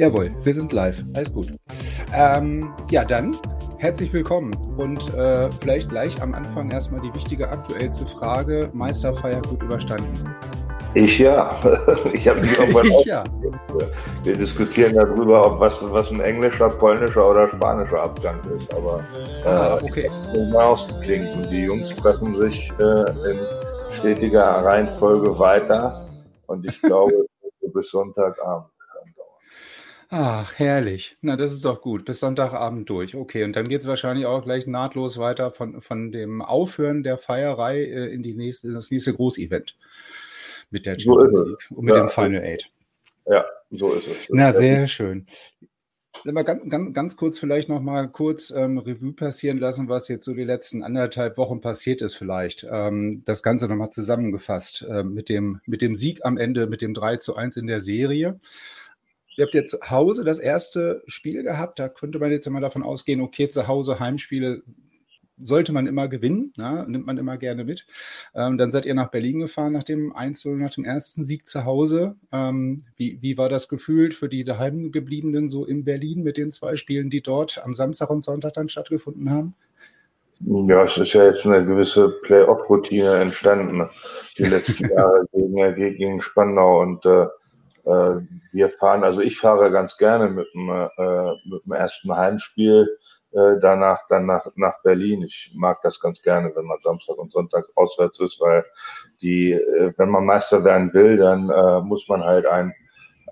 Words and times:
Jawohl, 0.00 0.30
wir 0.44 0.54
sind 0.54 0.72
live. 0.72 1.04
Alles 1.14 1.32
gut. 1.32 1.50
Ähm, 2.14 2.72
ja, 2.88 3.04
dann 3.04 3.34
herzlich 3.78 4.12
willkommen 4.12 4.54
und 4.76 5.12
äh, 5.14 5.50
vielleicht 5.50 5.88
gleich 5.88 6.22
am 6.22 6.34
Anfang 6.34 6.70
erstmal 6.70 7.00
die 7.00 7.12
wichtige 7.16 7.48
aktuellste 7.48 8.06
Frage: 8.06 8.70
Meisterfeier 8.72 9.42
gut 9.42 9.60
überstanden? 9.60 10.12
Ich 10.94 11.18
ja. 11.18 11.50
Ich 12.12 12.28
habe 12.28 12.38
mich 12.38 12.56
irgendwann 12.60 12.86
Ich 12.86 13.06
ja. 13.06 13.24
Wir 14.22 14.36
diskutieren 14.36 14.94
darüber, 14.94 15.44
ob 15.44 15.58
was, 15.58 15.84
was 15.90 16.12
ein 16.12 16.20
englischer, 16.20 16.68
polnischer 16.68 17.28
oder 17.28 17.48
spanischer 17.48 18.00
Abgang 18.00 18.38
ist. 18.56 18.72
Aber 18.72 19.00
Ah, 19.44 19.78
äh, 19.78 19.84
okay. 19.84 20.10
Klingt 21.02 21.34
und 21.34 21.50
die 21.50 21.62
Jungs 21.62 21.88
treffen 21.96 22.36
sich 22.36 22.72
äh, 22.78 23.32
in 23.32 23.38
stetiger 23.98 24.64
Reihenfolge 24.64 25.36
weiter. 25.40 26.06
Und 26.46 26.64
ich 26.64 26.80
glaube, 26.82 27.26
bis 27.74 27.90
Sonntagabend. 27.90 28.77
Ach, 30.10 30.58
herrlich. 30.58 31.16
Na, 31.20 31.36
das 31.36 31.52
ist 31.52 31.64
doch 31.64 31.82
gut. 31.82 32.06
Bis 32.06 32.20
Sonntagabend 32.20 32.88
durch. 32.88 33.14
Okay, 33.14 33.44
und 33.44 33.54
dann 33.54 33.68
geht 33.68 33.82
es 33.82 33.86
wahrscheinlich 33.86 34.24
auch 34.24 34.42
gleich 34.42 34.66
nahtlos 34.66 35.18
weiter 35.18 35.50
von, 35.50 35.82
von 35.82 36.12
dem 36.12 36.40
Aufhören 36.40 37.02
der 37.02 37.18
Feierei 37.18 37.82
äh, 37.84 38.06
in, 38.06 38.22
die 38.22 38.34
nächste, 38.34 38.68
in 38.68 38.72
das 38.74 38.90
nächste 38.90 39.12
Großevent 39.12 39.76
mit 40.70 40.86
der 40.86 40.98
So 40.98 41.12
Champions. 41.12 41.44
League 41.46 41.70
und 41.70 41.84
mit 41.84 41.94
Ja. 41.94 42.00
dem 42.00 42.08
Final 42.08 42.42
Eight. 42.42 42.70
Ja, 43.26 43.44
so 43.70 43.92
ist 43.92 44.06
es. 44.06 44.28
Na, 44.30 44.52
sehr 44.52 44.86
schön. 44.86 45.26
Mal 46.24 46.42
ganz, 46.42 46.68
ganz, 46.68 46.94
ganz 46.94 47.16
kurz 47.16 47.38
vielleicht 47.38 47.68
noch 47.68 47.80
mal 47.80 48.08
kurz 48.08 48.50
ähm, 48.50 48.78
Revue 48.78 49.12
passieren 49.12 49.58
lassen, 49.58 49.88
was 49.88 50.08
jetzt 50.08 50.24
so 50.24 50.34
die 50.34 50.42
letzten 50.44 50.82
anderthalb 50.82 51.36
Wochen 51.36 51.60
passiert 51.60 52.00
ist 52.02 52.14
vielleicht. 52.16 52.66
Ähm, 52.68 53.22
das 53.26 53.42
Ganze 53.42 53.68
nochmal 53.68 53.90
zusammengefasst 53.90 54.84
äh, 54.88 55.04
mit, 55.04 55.28
dem, 55.28 55.60
mit 55.66 55.80
dem 55.82 55.94
Sieg 55.94 56.24
am 56.24 56.38
Ende, 56.38 56.66
mit 56.66 56.80
dem 56.80 56.94
3 56.94 57.18
zu 57.18 57.36
1 57.36 57.56
in 57.58 57.66
der 57.66 57.80
Serie. 57.82 58.40
Ihr 59.38 59.44
habt 59.44 59.54
jetzt 59.54 59.70
zu 59.70 59.78
Hause 59.88 60.24
das 60.24 60.40
erste 60.40 61.04
Spiel 61.06 61.44
gehabt. 61.44 61.78
Da 61.78 61.88
könnte 61.88 62.18
man 62.18 62.32
jetzt 62.32 62.48
immer 62.48 62.60
davon 62.60 62.82
ausgehen, 62.82 63.20
okay, 63.20 63.48
zu 63.48 63.68
Hause 63.68 64.00
Heimspiele 64.00 64.62
sollte 65.40 65.72
man 65.72 65.86
immer 65.86 66.08
gewinnen, 66.08 66.52
ne? 66.56 66.84
nimmt 66.88 67.06
man 67.06 67.18
immer 67.18 67.36
gerne 67.36 67.62
mit. 67.62 67.86
Ähm, 68.34 68.58
dann 68.58 68.72
seid 68.72 68.84
ihr 68.84 68.94
nach 68.94 69.12
Berlin 69.12 69.38
gefahren 69.38 69.72
nach 69.72 69.84
dem 69.84 70.12
1 70.12 70.44
nach 70.46 70.70
dem 70.70 70.84
ersten 70.84 71.24
Sieg 71.24 71.46
zu 71.46 71.64
Hause. 71.64 72.16
Ähm, 72.32 72.82
wie, 72.96 73.18
wie 73.22 73.38
war 73.38 73.48
das 73.48 73.68
gefühlt 73.68 74.12
für 74.12 74.28
die 74.28 74.42
daheimgebliebenen 74.42 75.48
so 75.48 75.64
in 75.64 75.84
Berlin 75.84 76.24
mit 76.24 76.36
den 76.36 76.50
zwei 76.50 76.74
Spielen, 76.74 77.08
die 77.08 77.22
dort 77.22 77.64
am 77.64 77.74
Samstag 77.74 78.10
und 78.10 78.24
Sonntag 78.24 78.54
dann 78.54 78.68
stattgefunden 78.68 79.30
haben? 79.30 79.54
Ja, 80.40 80.82
es 80.82 80.98
ist 80.98 81.12
ja 81.12 81.26
jetzt 81.26 81.46
eine 81.46 81.64
gewisse 81.64 82.10
Playoff-Routine 82.22 83.18
entstanden, 83.18 83.88
die 84.36 84.46
letzten 84.46 84.88
Jahre 84.92 85.26
gegen, 85.32 85.96
gegen 85.96 86.22
Spandau 86.22 86.80
und 86.80 87.06
äh, 87.06 87.26
wir 88.52 88.70
fahren, 88.70 89.04
also 89.04 89.20
ich 89.22 89.38
fahre 89.38 89.70
ganz 89.70 89.96
gerne 89.96 90.28
mit 90.28 90.46
dem, 90.54 90.68
äh, 90.70 91.32
mit 91.48 91.64
dem 91.64 91.72
ersten 91.72 92.14
Heimspiel 92.16 92.88
äh, 93.32 93.56
danach 93.60 94.00
dann 94.08 94.26
nach, 94.26 94.46
nach 94.56 94.82
Berlin. 94.82 95.22
Ich 95.22 95.52
mag 95.54 95.80
das 95.82 96.00
ganz 96.00 96.22
gerne, 96.22 96.50
wenn 96.54 96.64
man 96.64 96.78
Samstag 96.80 97.18
und 97.18 97.32
Sonntag 97.32 97.66
auswärts 97.74 98.20
ist, 98.20 98.40
weil 98.40 98.64
die, 99.20 99.52
äh, 99.52 99.92
wenn 99.96 100.10
man 100.10 100.24
Meister 100.24 100.64
werden 100.64 100.92
will, 100.94 101.16
dann 101.16 101.50
äh, 101.50 101.80
muss 101.80 102.08
man 102.08 102.24
halt 102.24 102.46
ein 102.46 102.74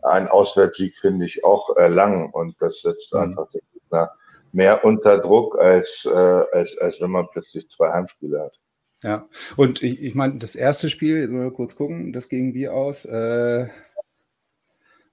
einen 0.03 0.28
Auswärtssieg, 0.28 0.97
finde 0.97 1.25
ich, 1.27 1.45
auch 1.45 1.77
erlangen 1.77 2.31
und 2.33 2.61
das 2.61 2.83
setzt 2.83 3.12
Mhm. 3.12 3.21
einfach 3.21 3.50
den 3.50 3.62
Gegner 3.72 4.12
mehr 4.53 4.84
unter 4.84 5.19
Druck, 5.19 5.59
als, 5.59 6.09
äh, 6.11 6.45
als, 6.53 6.78
als 6.78 7.00
wenn 7.00 7.11
man 7.11 7.27
plötzlich 7.33 7.69
zwei 7.69 7.93
Heimspiele 7.93 8.41
hat. 8.41 8.59
Ja, 9.03 9.28
und 9.56 9.83
ich, 9.83 10.00
ich 10.03 10.15
meine, 10.15 10.39
das 10.39 10.55
erste 10.56 10.89
Spiel, 10.89 11.28
mal 11.28 11.50
kurz 11.50 11.77
gucken, 11.77 12.12
das 12.12 12.28
ging 12.28 12.55
wie 12.55 12.69
aus? 12.69 13.05
Äh, 13.05 13.66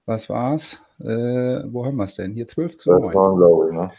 was 0.06 0.28
war's? 0.28 0.80
Äh, 1.00 1.06
wo 1.06 1.84
haben 1.84 1.96
wir 1.96 2.04
es 2.04 2.14
denn? 2.14 2.32
Hier 2.32 2.46
12 2.46 2.76
zu 2.76 2.90
Das 2.90 3.00
9. 3.00 3.14
war, 3.14 3.36
glaube 3.36 3.66
ich, 3.68 3.74
ne? 3.74 3.90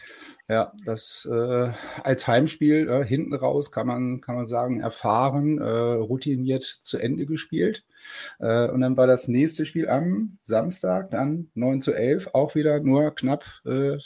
Ja, 0.48 0.72
das 0.84 1.28
äh, 1.30 1.70
als 2.04 2.28
Heimspiel 2.28 2.88
äh, 2.88 3.04
hinten 3.04 3.34
raus 3.34 3.72
kann 3.72 3.88
man, 3.88 4.20
kann 4.20 4.36
man 4.36 4.46
sagen, 4.46 4.80
erfahren, 4.80 5.58
äh, 5.58 5.68
routiniert 5.68 6.62
zu 6.62 6.98
Ende 6.98 7.26
gespielt. 7.26 7.84
Äh, 8.38 8.68
und 8.68 8.80
dann 8.80 8.96
war 8.96 9.08
das 9.08 9.26
nächste 9.26 9.66
Spiel 9.66 9.88
am 9.88 10.38
Samstag, 10.42 11.10
dann 11.10 11.50
9 11.54 11.82
zu 11.82 11.92
11, 11.92 12.30
auch 12.32 12.54
wieder 12.54 12.78
nur 12.78 13.12
knapp 13.14 13.44
äh, 13.64 13.98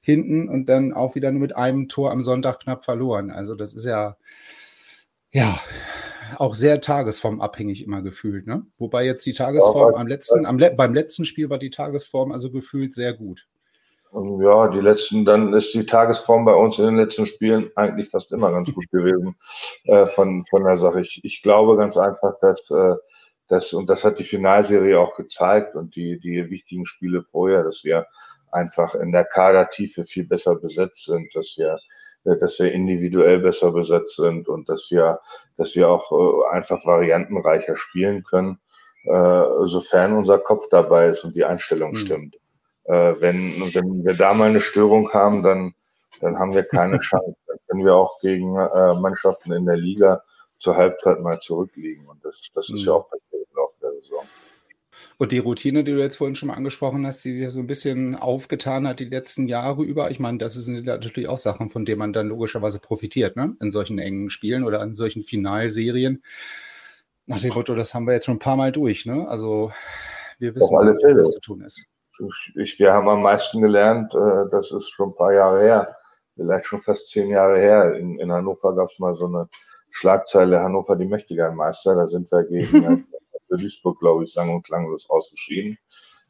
hinten 0.00 0.48
und 0.48 0.68
dann 0.68 0.92
auch 0.92 1.14
wieder 1.14 1.30
nur 1.30 1.42
mit 1.42 1.54
einem 1.56 1.88
Tor 1.88 2.10
am 2.10 2.24
Sonntag 2.24 2.60
knapp 2.60 2.84
verloren. 2.84 3.30
Also 3.30 3.54
das 3.54 3.72
ist 3.72 3.86
ja, 3.86 4.16
ja, 5.30 5.60
auch 6.36 6.54
sehr 6.54 6.80
tagesformabhängig 6.80 7.84
immer 7.84 8.02
gefühlt. 8.02 8.46
Ne? 8.46 8.66
Wobei 8.78 9.04
jetzt 9.04 9.24
die 9.26 9.32
Tagesform 9.32 9.94
am 9.94 10.06
letzten, 10.06 10.46
am, 10.46 10.58
le 10.58 10.70
beim 10.70 10.94
letzten 10.94 11.24
Spiel 11.24 11.50
war 11.50 11.58
die 11.58 11.70
Tagesform 11.70 12.32
also 12.32 12.50
gefühlt 12.50 12.94
sehr 12.94 13.14
gut. 13.14 13.46
Ja, 14.12 14.68
die 14.68 14.80
letzten, 14.80 15.26
dann 15.26 15.52
ist 15.52 15.74
die 15.74 15.84
Tagesform 15.84 16.46
bei 16.46 16.54
uns 16.54 16.78
in 16.78 16.86
den 16.86 16.96
letzten 16.96 17.26
Spielen 17.26 17.70
eigentlich 17.76 18.08
fast 18.08 18.32
immer 18.32 18.50
ganz 18.50 18.72
gut 18.72 18.90
gewesen 18.90 19.36
äh, 19.84 20.06
von, 20.06 20.44
von 20.44 20.64
der 20.64 20.78
Sache. 20.78 21.02
Ich, 21.02 21.20
ich 21.24 21.42
glaube 21.42 21.76
ganz 21.76 21.98
einfach, 21.98 22.34
dass, 22.40 22.70
äh, 22.70 22.94
dass, 23.48 23.74
und 23.74 23.88
das 23.90 24.04
hat 24.04 24.18
die 24.18 24.24
Finalserie 24.24 24.98
auch 24.98 25.14
gezeigt 25.14 25.74
und 25.74 25.94
die, 25.94 26.18
die 26.18 26.50
wichtigen 26.50 26.86
Spiele 26.86 27.22
vorher, 27.22 27.64
dass 27.64 27.84
wir 27.84 28.06
einfach 28.50 28.94
in 28.94 29.12
der 29.12 29.24
Kadertiefe 29.24 30.04
viel 30.04 30.24
besser 30.24 30.56
besetzt 30.56 31.04
sind, 31.04 31.34
dass 31.34 31.54
wir, 31.58 31.78
dass 32.36 32.58
wir 32.58 32.72
individuell 32.72 33.38
besser 33.40 33.72
besetzt 33.72 34.16
sind 34.16 34.48
und 34.48 34.68
dass 34.68 34.90
wir, 34.90 35.20
dass 35.56 35.74
wir 35.76 35.88
auch 35.88 36.12
äh, 36.12 36.54
einfach 36.56 36.84
variantenreicher 36.86 37.76
spielen 37.76 38.24
können, 38.24 38.58
äh, 39.04 39.44
sofern 39.64 40.14
unser 40.14 40.38
Kopf 40.38 40.68
dabei 40.70 41.08
ist 41.08 41.24
und 41.24 41.34
die 41.36 41.44
Einstellung 41.44 41.92
Mhm. 41.92 41.96
stimmt. 41.96 42.36
Äh, 42.84 43.14
wenn, 43.20 43.60
wenn 43.74 44.04
wir 44.04 44.14
da 44.14 44.34
mal 44.34 44.48
eine 44.50 44.60
Störung 44.60 45.12
haben, 45.12 45.42
dann, 45.42 45.74
dann 46.20 46.38
haben 46.38 46.54
wir 46.54 46.64
keine 46.64 46.98
Chance. 47.00 47.36
Dann 47.46 47.58
können 47.68 47.84
wir 47.84 47.94
auch 47.94 48.20
gegen 48.20 48.56
äh, 48.56 48.94
Mannschaften 48.94 49.52
in 49.52 49.66
der 49.66 49.76
Liga 49.76 50.22
zur 50.58 50.76
Halbzeit 50.76 51.20
mal 51.20 51.38
zurückliegen. 51.40 52.06
Und 52.08 52.24
das, 52.24 52.40
das 52.54 52.70
ist 52.70 52.82
Mhm. 52.82 52.86
ja 52.86 52.92
auch 52.94 53.08
passiert 53.08 53.46
im 53.50 53.56
Laufe 53.56 53.76
der 53.80 53.92
Saison. 53.94 54.30
Und 55.20 55.32
die 55.32 55.38
Routine, 55.38 55.82
die 55.82 55.92
du 55.92 55.98
jetzt 55.98 56.16
vorhin 56.16 56.36
schon 56.36 56.46
mal 56.46 56.54
angesprochen 56.54 57.04
hast, 57.04 57.24
die 57.24 57.32
sich 57.32 57.42
ja 57.42 57.50
so 57.50 57.58
ein 57.58 57.66
bisschen 57.66 58.14
aufgetan 58.14 58.86
hat 58.86 59.00
die 59.00 59.04
letzten 59.04 59.48
Jahre 59.48 59.82
über, 59.82 60.12
ich 60.12 60.20
meine, 60.20 60.38
das 60.38 60.54
sind 60.54 60.86
natürlich 60.86 61.28
auch 61.28 61.38
Sachen, 61.38 61.70
von 61.70 61.84
denen 61.84 61.98
man 61.98 62.12
dann 62.12 62.28
logischerweise 62.28 62.78
profitiert, 62.78 63.34
ne? 63.34 63.56
In 63.60 63.72
solchen 63.72 63.98
engen 63.98 64.30
Spielen 64.30 64.62
oder 64.62 64.80
in 64.80 64.94
solchen 64.94 65.24
Finalserien. 65.24 66.22
Nach 67.26 67.40
dem 67.40 67.52
Motto, 67.52 67.74
das 67.74 67.94
haben 67.94 68.06
wir 68.06 68.14
jetzt 68.14 68.26
schon 68.26 68.36
ein 68.36 68.40
paar 68.40 68.56
Mal 68.56 68.70
durch, 68.70 69.06
ne? 69.06 69.26
Also 69.28 69.72
wir 70.38 70.54
wissen, 70.54 70.72
Auf 70.72 70.80
alle 70.80 70.94
was 70.94 71.02
Fälle. 71.02 71.22
zu 71.24 71.40
tun 71.40 71.62
ist. 71.62 71.84
Ich, 72.54 72.78
wir 72.78 72.92
haben 72.92 73.08
am 73.08 73.22
meisten 73.22 73.60
gelernt, 73.60 74.14
äh, 74.14 74.50
das 74.52 74.70
ist 74.70 74.88
schon 74.88 75.10
ein 75.10 75.16
paar 75.16 75.32
Jahre 75.32 75.60
her, 75.60 75.96
vielleicht 76.36 76.66
schon 76.66 76.80
fast 76.80 77.08
zehn 77.08 77.28
Jahre 77.28 77.58
her. 77.58 77.94
In, 77.94 78.20
in 78.20 78.30
Hannover 78.30 78.74
gab 78.76 78.88
es 78.88 78.98
mal 79.00 79.14
so 79.14 79.26
eine 79.26 79.48
Schlagzeile, 79.90 80.60
Hannover 80.60 80.94
die 80.94 81.06
mächtigen 81.06 81.56
Meister. 81.56 81.96
Da 81.96 82.06
sind 82.06 82.30
wir 82.30 82.44
gegen 82.44 82.84
äh, 82.84 83.17
Duisburg, 83.56 83.98
glaube 84.00 84.24
ich, 84.24 84.32
sang- 84.32 84.54
und 84.54 84.64
klanglos 84.64 85.08
ausgeschieden. 85.08 85.78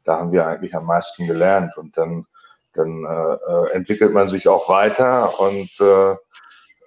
Da 0.03 0.17
haben 0.17 0.31
wir 0.31 0.47
eigentlich 0.47 0.75
am 0.75 0.85
meisten 0.85 1.27
gelernt 1.27 1.77
und 1.77 1.97
dann, 1.97 2.25
dann 2.73 3.03
äh, 3.05 3.33
äh, 3.33 3.71
entwickelt 3.73 4.13
man 4.13 4.29
sich 4.29 4.47
auch 4.47 4.69
weiter 4.69 5.39
und 5.39 5.69
äh, 5.79 6.15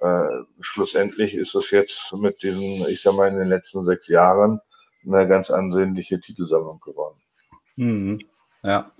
äh, 0.05 0.45
schlussendlich 0.61 1.35
ist 1.35 1.55
es 1.55 1.71
jetzt 1.71 2.13
mit 2.15 2.43
diesen, 2.43 2.87
ich 2.89 3.03
sag 3.03 3.15
mal, 3.15 3.29
in 3.29 3.39
den 3.39 3.49
letzten 3.49 3.85
sechs 3.85 4.09
Jahren 4.09 4.61
eine 5.07 5.29
ganz 5.29 5.51
ansehnliche 5.51 6.21
Titelsammlung 6.21 6.81
geworden. 6.81 7.21
Mhm. 7.77 8.21
Ja, 8.65 8.93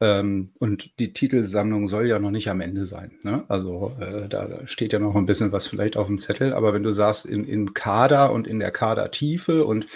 ähm, 0.00 0.50
und 0.58 0.98
die 0.98 1.12
Titelsammlung 1.12 1.86
soll 1.86 2.08
ja 2.08 2.18
noch 2.18 2.32
nicht 2.32 2.50
am 2.50 2.60
Ende 2.60 2.84
sein. 2.84 3.12
Ne? 3.22 3.44
Also 3.46 3.92
äh, 4.00 4.28
da 4.28 4.66
steht 4.66 4.92
ja 4.92 4.98
noch 4.98 5.14
ein 5.14 5.26
bisschen 5.26 5.52
was 5.52 5.68
vielleicht 5.68 5.96
auf 5.96 6.08
dem 6.08 6.18
Zettel. 6.18 6.52
Aber 6.52 6.74
wenn 6.74 6.82
du 6.82 6.90
sagst, 6.90 7.24
in, 7.24 7.44
in 7.44 7.72
Kader 7.72 8.32
und 8.32 8.48
in 8.48 8.58
der 8.58 8.72
Kadertiefe 8.72 9.64
und 9.64 9.86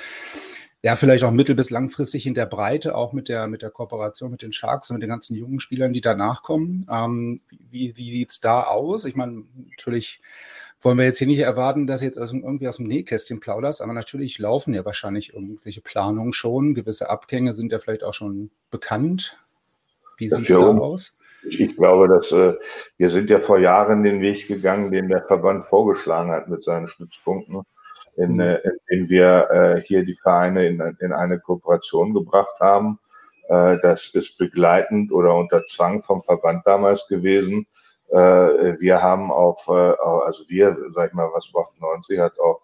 ja, 0.82 0.96
vielleicht 0.96 1.24
auch 1.24 1.30
mittel- 1.30 1.54
bis 1.54 1.70
langfristig 1.70 2.26
in 2.26 2.34
der 2.34 2.46
Breite, 2.46 2.94
auch 2.94 3.12
mit 3.12 3.28
der, 3.28 3.46
mit 3.46 3.62
der 3.62 3.70
Kooperation 3.70 4.30
mit 4.30 4.42
den 4.42 4.52
Sharks 4.52 4.90
und 4.90 4.96
mit 4.96 5.02
den 5.02 5.10
ganzen 5.10 5.36
jungen 5.36 5.60
Spielern, 5.60 5.92
die 5.92 6.00
danach 6.00 6.42
kommen. 6.42 6.86
Ähm, 6.90 7.40
wie 7.70 7.96
wie 7.96 8.10
sieht's 8.10 8.40
da 8.40 8.62
aus? 8.62 9.04
Ich 9.04 9.14
meine, 9.14 9.44
natürlich 9.68 10.20
wollen 10.80 10.96
wir 10.96 11.04
jetzt 11.04 11.18
hier 11.18 11.26
nicht 11.26 11.40
erwarten, 11.40 11.86
dass 11.86 12.02
jetzt 12.02 12.18
aus, 12.18 12.32
irgendwie 12.32 12.68
aus 12.68 12.78
dem 12.78 12.86
Nähkästchen 12.86 13.40
plauderst, 13.40 13.82
aber 13.82 13.92
natürlich 13.92 14.38
laufen 14.38 14.72
ja 14.72 14.84
wahrscheinlich 14.84 15.34
irgendwelche 15.34 15.82
Planungen 15.82 16.32
schon. 16.32 16.74
Gewisse 16.74 17.10
Abgänge 17.10 17.52
sind 17.52 17.72
ja 17.72 17.78
vielleicht 17.78 18.04
auch 18.04 18.14
schon 18.14 18.50
bekannt. 18.70 19.36
Wie 20.16 20.28
sieht 20.28 20.40
es 20.40 20.46
da 20.48 20.58
aus? 20.58 21.16
Ich 21.42 21.76
glaube, 21.76 22.08
dass 22.08 22.32
äh, 22.32 22.54
wir 22.98 23.08
sind 23.08 23.30
ja 23.30 23.40
vor 23.40 23.58
Jahren 23.58 24.02
den 24.02 24.20
Weg 24.20 24.46
gegangen, 24.46 24.90
den 24.90 25.08
der 25.08 25.22
Verband 25.22 25.64
vorgeschlagen 25.64 26.30
hat 26.30 26.48
mit 26.48 26.64
seinen 26.64 26.88
Stützpunkten, 26.88 27.62
in, 28.16 28.34
mhm. 28.34 28.40
äh, 28.40 28.60
in 28.88 29.08
wir 29.08 29.48
äh, 29.50 29.80
hier 29.80 30.04
die 30.04 30.14
Vereine 30.14 30.66
in, 30.66 30.80
in 31.00 31.12
eine 31.12 31.38
Kooperation 31.38 32.14
gebracht 32.14 32.58
haben. 32.60 32.98
Äh, 33.48 33.78
das 33.82 34.10
ist 34.14 34.38
begleitend 34.38 35.12
oder 35.12 35.34
unter 35.34 35.64
Zwang 35.66 36.02
vom 36.02 36.22
Verband 36.22 36.66
damals 36.66 37.06
gewesen. 37.08 37.66
Äh, 38.08 38.80
wir 38.80 39.02
haben 39.02 39.30
auf, 39.30 39.66
äh, 39.68 39.72
also 39.72 40.44
wir, 40.48 40.76
sag 40.90 41.08
ich 41.08 41.14
mal, 41.14 41.30
was 41.32 41.50
macht 41.54 41.80
90, 41.80 42.18
hat 42.18 42.38
auf, 42.40 42.60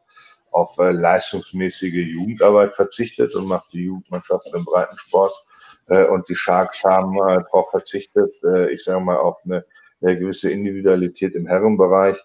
auf 0.50 0.78
äh, 0.78 0.90
leistungsmäßige 0.90 2.06
Jugendarbeit 2.06 2.72
verzichtet 2.72 3.34
und 3.34 3.48
macht 3.48 3.72
die 3.72 3.84
Jugendmannschaft 3.84 4.48
im 4.54 4.64
Breitensport. 4.64 5.32
Äh, 5.88 6.04
und 6.06 6.28
die 6.28 6.34
Sharks 6.34 6.82
haben 6.84 7.14
äh, 7.16 7.42
darauf 7.44 7.70
verzichtet, 7.70 8.32
äh, 8.44 8.72
ich 8.72 8.82
sage 8.82 9.00
mal, 9.00 9.18
auf 9.18 9.40
eine, 9.44 9.64
eine 10.02 10.18
gewisse 10.18 10.50
Individualität 10.50 11.34
im 11.34 11.46
Herrenbereich. 11.46 12.18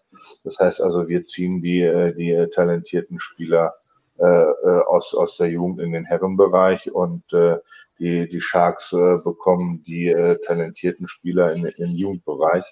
Das 0.43 0.59
heißt 0.59 0.81
also, 0.81 1.07
wir 1.07 1.23
ziehen 1.23 1.61
die, 1.61 1.81
äh, 1.81 2.13
die 2.13 2.47
talentierten 2.53 3.19
Spieler 3.19 3.75
äh, 4.19 4.25
äh, 4.25 4.81
aus, 4.87 5.15
aus 5.15 5.37
der 5.37 5.49
Jugend 5.49 5.79
in 5.79 5.93
den 5.93 6.05
Herrenbereich 6.05 6.91
und 6.91 7.23
äh, 7.33 7.57
die, 7.97 8.27
die 8.27 8.41
Sharks 8.41 8.93
äh, 8.93 9.17
bekommen 9.17 9.83
die 9.83 10.07
äh, 10.07 10.37
talentierten 10.45 11.07
Spieler 11.07 11.53
in, 11.53 11.65
im 11.65 11.89
Jugendbereich. 11.89 12.65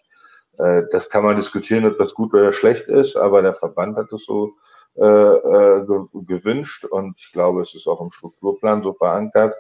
Äh, 0.58 0.84
das 0.92 1.10
kann 1.10 1.24
man 1.24 1.38
diskutieren, 1.38 1.86
ob 1.86 1.98
das 1.98 2.14
gut 2.14 2.34
oder 2.34 2.52
schlecht 2.52 2.88
ist, 2.88 3.16
aber 3.16 3.42
der 3.42 3.54
Verband 3.54 3.96
hat 3.96 4.12
es 4.12 4.26
so 4.26 4.54
äh, 4.96 5.04
äh, 5.04 5.86
gewünscht 6.14 6.86
und 6.86 7.16
ich 7.20 7.32
glaube, 7.32 7.62
es 7.62 7.74
ist 7.74 7.88
auch 7.88 8.02
im 8.02 8.12
Strukturplan 8.12 8.84
so 8.84 8.94
verankert. 8.94 9.56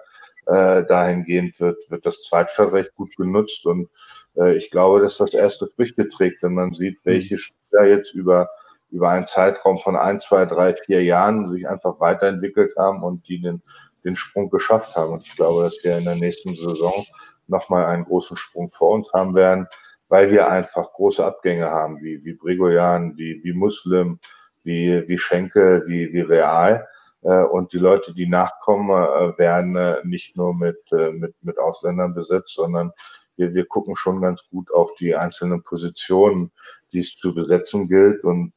Äh, 0.47 0.83
dahingehend 0.85 1.59
wird, 1.59 1.89
wird 1.89 2.05
das 2.05 2.23
Zweitstadtrecht 2.23 2.95
gut 2.95 3.15
genutzt 3.15 3.65
und 3.65 3.83
äh, 3.83 4.18
ich 4.35 4.71
glaube, 4.71 5.01
dass 5.01 5.17
das 5.17 5.33
erste 5.33 5.67
Früchte 5.67 6.07
trägt, 6.07 6.43
wenn 6.43 6.53
man 6.53 6.71
sieht, 6.71 6.99
welche 7.03 7.37
Spieler 7.37 7.85
jetzt 7.85 8.13
über, 8.13 8.49
über 8.91 9.09
einen 9.09 9.25
Zeitraum 9.25 9.79
von 9.79 9.95
ein, 9.95 10.21
zwei, 10.21 10.45
drei, 10.45 10.73
vier 10.73 11.03
Jahren 11.03 11.49
sich 11.49 11.67
einfach 11.67 11.99
weiterentwickelt 11.99 12.75
haben 12.77 13.03
und 13.03 13.27
die 13.27 13.41
den, 13.41 13.61
den 14.05 14.15
Sprung 14.15 14.49
geschafft 14.49 14.95
haben. 14.95 15.13
Und 15.13 15.25
ich 15.25 15.35
glaube, 15.35 15.63
dass 15.63 15.83
wir 15.83 15.97
in 15.97 16.05
der 16.05 16.15
nächsten 16.15 16.55
Saison 16.55 17.05
nochmal 17.47 17.85
einen 17.85 18.05
großen 18.05 18.37
Sprung 18.37 18.71
vor 18.71 18.91
uns 18.91 19.11
haben 19.13 19.35
werden 19.35 19.67
weil 20.09 20.31
wir 20.31 20.49
einfach 20.49 20.91
große 20.93 21.23
Abgänge 21.23 21.69
haben, 21.69 22.01
wie, 22.01 22.23
wie 22.25 22.33
Brigoyan, 22.33 23.15
wie, 23.15 23.41
wie 23.43 23.53
Muslim, 23.53 24.19
wie, 24.63 25.07
wie 25.07 25.17
Schenkel, 25.17 25.83
wie, 25.87 26.11
wie 26.11 26.21
Real. 26.21 26.87
Äh, 27.21 27.43
und 27.43 27.71
die 27.71 27.77
Leute, 27.77 28.13
die 28.13 28.27
nachkommen, 28.27 28.89
äh, 28.89 29.37
werden 29.37 29.75
äh, 29.75 29.97
nicht 30.03 30.35
nur 30.35 30.55
mit, 30.55 30.79
mit, 30.91 31.35
mit 31.41 31.59
Ausländern 31.59 32.13
besetzt, 32.13 32.55
sondern 32.55 32.91
wir, 33.39 33.55
wir 33.55 33.65
gucken 33.65 33.95
schon 33.95 34.21
ganz 34.21 34.47
gut 34.49 34.71
auf 34.71 34.93
die 34.95 35.15
einzelnen 35.15 35.63
Positionen, 35.63 36.51
die 36.93 36.99
es 36.99 37.15
zu 37.15 37.33
besetzen 37.33 37.87
gilt. 37.87 38.23
Und 38.23 38.53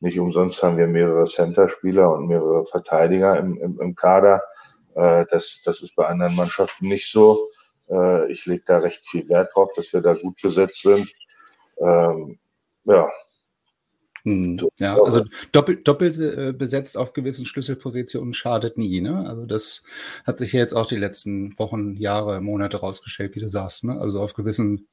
nicht 0.00 0.18
umsonst 0.18 0.62
haben 0.62 0.78
wir 0.78 0.86
mehrere 0.86 1.24
Center-Spieler 1.24 2.14
und 2.14 2.28
mehrere 2.28 2.64
Verteidiger 2.64 3.38
im, 3.38 3.58
im, 3.58 3.80
im 3.80 3.94
Kader. 3.94 4.42
Das, 4.94 5.62
das 5.64 5.82
ist 5.82 5.96
bei 5.96 6.06
anderen 6.06 6.36
Mannschaften 6.36 6.88
nicht 6.88 7.10
so. 7.10 7.50
Äh, 7.90 8.32
ich 8.32 8.46
lege 8.46 8.64
da 8.66 8.78
recht 8.78 9.06
viel 9.06 9.28
Wert 9.28 9.50
drauf, 9.54 9.70
dass 9.76 9.92
wir 9.92 10.00
da 10.00 10.14
gut 10.14 10.40
besetzt 10.42 10.82
sind. 10.82 11.12
Ähm, 11.78 12.38
ja. 12.84 13.10
Hm, 14.24 14.58
ja, 14.78 14.96
also 14.96 15.24
doppelt, 15.52 15.86
doppelt 15.86 16.18
äh, 16.18 16.52
besetzt 16.52 16.96
auf 16.96 17.12
gewissen 17.12 17.44
Schlüsselpositionen 17.44 18.32
schadet 18.32 18.78
nie. 18.78 19.02
Ne? 19.02 19.28
Also 19.28 19.44
das 19.44 19.82
hat 20.24 20.38
sich 20.38 20.52
ja 20.52 20.60
jetzt 20.60 20.74
auch 20.74 20.86
die 20.86 20.96
letzten 20.96 21.58
Wochen, 21.58 21.96
Jahre, 21.96 22.40
Monate 22.40 22.78
rausgestellt, 22.78 23.34
wie 23.34 23.40
du 23.40 23.48
sagst. 23.48 23.84
Ne? 23.84 24.00
Also 24.00 24.20
auf 24.20 24.32
gewissen 24.32 24.88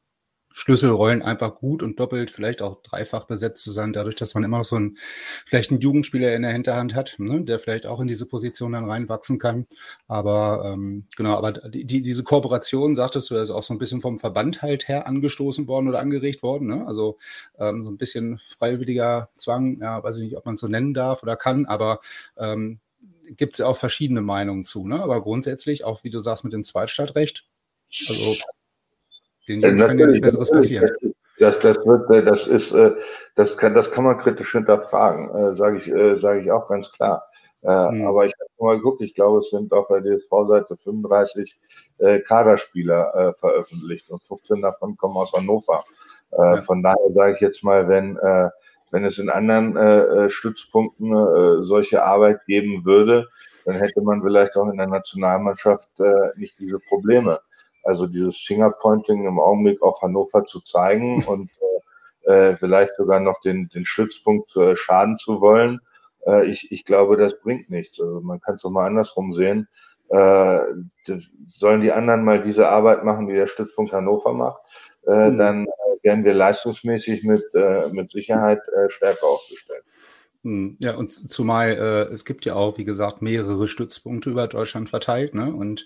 Schlüsselrollen 0.54 1.22
einfach 1.22 1.56
gut 1.56 1.84
und 1.84 2.00
doppelt, 2.00 2.32
vielleicht 2.32 2.62
auch 2.62 2.82
dreifach 2.84 3.26
besetzt 3.26 3.64
zu 3.64 3.72
sein, 3.72 3.94
dadurch, 3.94 4.16
dass 4.16 4.34
man 4.34 4.44
immer 4.44 4.60
noch 4.60 4.66
so 4.66 4.76
einen, 4.76 4.98
vielleicht 5.46 5.72
einen 5.72 5.80
Jugendspieler 5.80 6.36
in 6.36 6.42
der 6.42 6.52
Hinterhand 6.52 6.96
hat, 6.96 7.16
ne, 7.20 7.42
der 7.42 7.60
vielleicht 7.60 7.86
auch 7.86 8.00
in 8.00 8.08
diese 8.08 8.26
Position 8.26 8.74
dann 8.74 8.90
reinwachsen 8.90 9.40
kann. 9.40 9.68
Aber 10.08 10.64
ähm, 10.66 11.06
genau, 11.16 11.36
aber 11.36 11.54
die, 11.54 12.02
diese 12.02 12.24
Kooperation, 12.24 12.96
sagtest 12.96 13.30
du, 13.30 13.36
ist 13.36 13.50
auch 13.50 13.64
so 13.64 13.74
ein 13.74 13.80
bisschen 13.80 14.02
vom 14.02 14.20
Verband 14.20 14.62
halt 14.62 14.88
her 14.88 15.08
angestoßen 15.08 15.68
worden 15.68 15.88
oder 15.88 16.00
angeregt 16.00 16.44
worden. 16.44 16.68
Ne? 16.68 16.86
Also 16.88 17.18
ähm, 17.58 17.84
so 17.84 17.92
ein 17.92 17.98
bisschen 17.98 18.40
freiwilliger 18.58 19.30
Zwang, 19.38 19.80
ja, 19.82 20.04
weiß 20.04 20.18
ich 20.18 20.24
nicht, 20.24 20.38
ob 20.38 20.46
man 20.46 20.56
es 20.56 20.62
so 20.62 20.68
nennen 20.68 20.94
darf 20.94 21.24
oder 21.24 21.36
kann, 21.36 21.66
aber 21.66 22.00
ähm, 22.38 22.80
gibt 23.38 23.54
es 23.54 23.60
ja 23.60 23.68
auch 23.68 23.78
verschiedene 23.78 24.22
Meinungen 24.22 24.64
zu. 24.64 24.88
Ne? 24.88 25.02
Aber 25.02 25.22
grundsätzlich, 25.22 25.84
auch 25.84 26.04
wie 26.04 26.10
du 26.10 26.20
sagst, 26.20 26.44
mit 26.44 26.54
dem 26.54 26.64
Zweitstadtrecht, 26.64 27.46
also 28.08 28.36
den 29.60 29.62
Jungs 29.62 29.86
kann 29.86 30.00
ja 30.00 30.06
nichts 30.08 30.22
Besseres 30.22 30.52
passieren. 30.52 30.90
Das, 31.42 31.58
das, 31.58 31.78
wird, 31.88 32.08
äh, 32.12 32.24
das 32.24 32.46
ist, 32.46 32.72
äh, 32.72 32.92
das 33.36 33.58
kann, 33.58 33.74
das 33.74 33.92
kann 33.92 34.04
man 34.04 34.20
kritisch 34.20 34.52
hinterfragen, 34.52 35.34
äh, 35.36 35.56
sage 35.56 35.78
ich, 35.78 36.22
sage 36.22 36.42
ich 36.42 36.52
auch 36.52 36.68
ganz 36.68 36.92
klar. 36.92 37.26
Mhm. 37.64 38.08
Aber 38.08 38.26
ich 38.26 38.34
habe 38.40 38.50
mal 38.60 38.78
geguckt, 38.78 39.02
ich 39.02 39.14
glaube, 39.14 39.40
es 39.40 39.50
sind 39.50 39.72
auf 39.72 39.88
der 39.88 40.02
DSV-Seite 40.02 40.78
35 40.78 41.60
Kaderspieler 42.28 43.36
veröffentlicht 43.38 44.10
und 44.10 44.24
15 44.24 44.64
davon 44.64 44.98
kommen 44.98 45.16
aus 45.16 45.32
Hannover. 45.34 45.84
Ja. 46.32 46.60
Von 46.62 46.82
daher 46.82 47.12
sage 47.14 47.36
ich 47.36 47.40
jetzt 47.42 47.64
mal, 47.64 47.88
wenn, 47.88 48.16
wenn 48.90 49.06
es 49.06 49.20
in 49.20 49.30
anderen 49.30 50.28
Stützpunkten 50.28 51.64
solche 51.64 52.04
Arbeit 52.04 52.44
geben 52.48 52.84
würde, 52.84 53.28
dann 53.66 53.76
hätte 53.76 54.02
man 54.02 54.24
vielleicht 54.24 54.58
auch 54.58 54.68
in 54.68 54.78
der 54.78 54.88
Nationalmannschaft 54.88 55.92
nicht 56.38 56.58
diese 56.60 56.80
Probleme 56.80 57.42
also 57.84 58.08
dieses 58.08 58.38
Fingerpointing 58.38 59.26
im 59.26 59.40
Augenblick 59.40 59.82
auf 59.82 60.02
Hannover 60.02 60.46
zu 60.46 60.60
zeigen 60.62 61.24
und 61.28 61.50
äh, 62.24 62.56
vielleicht 62.58 62.96
sogar 62.96 63.20
noch 63.20 63.42
den, 63.42 63.70
den 63.70 63.86
Stützpunkt 63.86 64.56
äh, 64.56 64.76
schaden 64.76 65.18
zu 65.18 65.42
wollen. 65.42 65.80
Äh, 66.26 66.46
ich, 66.46 66.72
ich 66.72 66.86
glaube, 66.86 67.18
das 67.18 67.40
bringt 67.40 67.70
nichts. 67.70 68.00
Also 68.00 68.22
man 68.22 68.40
kann 68.42 68.56
es 68.56 68.66
auch 68.66 68.70
mal 68.70 68.86
andersrum 68.86 69.34
sehen. 69.34 69.68
Äh, 70.10 70.60
sollen 71.48 71.82
die 71.82 71.92
anderen 71.92 72.26
mal 72.26 72.44
diese 72.44 72.68
Arbeit 72.68 73.04
machen, 73.06 73.28
die 73.28 73.34
der 73.34 73.48
Stützpunkt 73.48 73.94
Hannover 73.94 74.34
macht, 74.34 74.62
äh, 75.08 75.30
mhm. 75.30 75.38
dann 75.38 75.66
äh, 75.66 76.04
werden 76.04 76.26
wir 76.26 76.34
leistungsmäßig 76.34 77.24
mit, 77.24 77.44
äh, 77.54 77.88
mit 77.94 78.12
Sicherheit 78.12 78.60
äh, 78.76 78.90
stärker 78.90 79.26
aufgestellt. 79.28 79.84
Hm, 80.44 80.78
ja, 80.80 80.96
und 80.96 81.32
zumal 81.32 81.70
äh, 81.70 82.14
es 82.14 82.26
gibt 82.26 82.46
ja 82.46 82.56
auch, 82.56 82.80
wie 82.80 82.84
gesagt, 82.84 83.22
mehrere 83.22 83.68
Stützpunkte 83.68 84.32
über 84.32 84.48
Deutschland 84.48 84.90
verteilt, 84.90 85.36
ne? 85.36 85.54
Und 85.54 85.86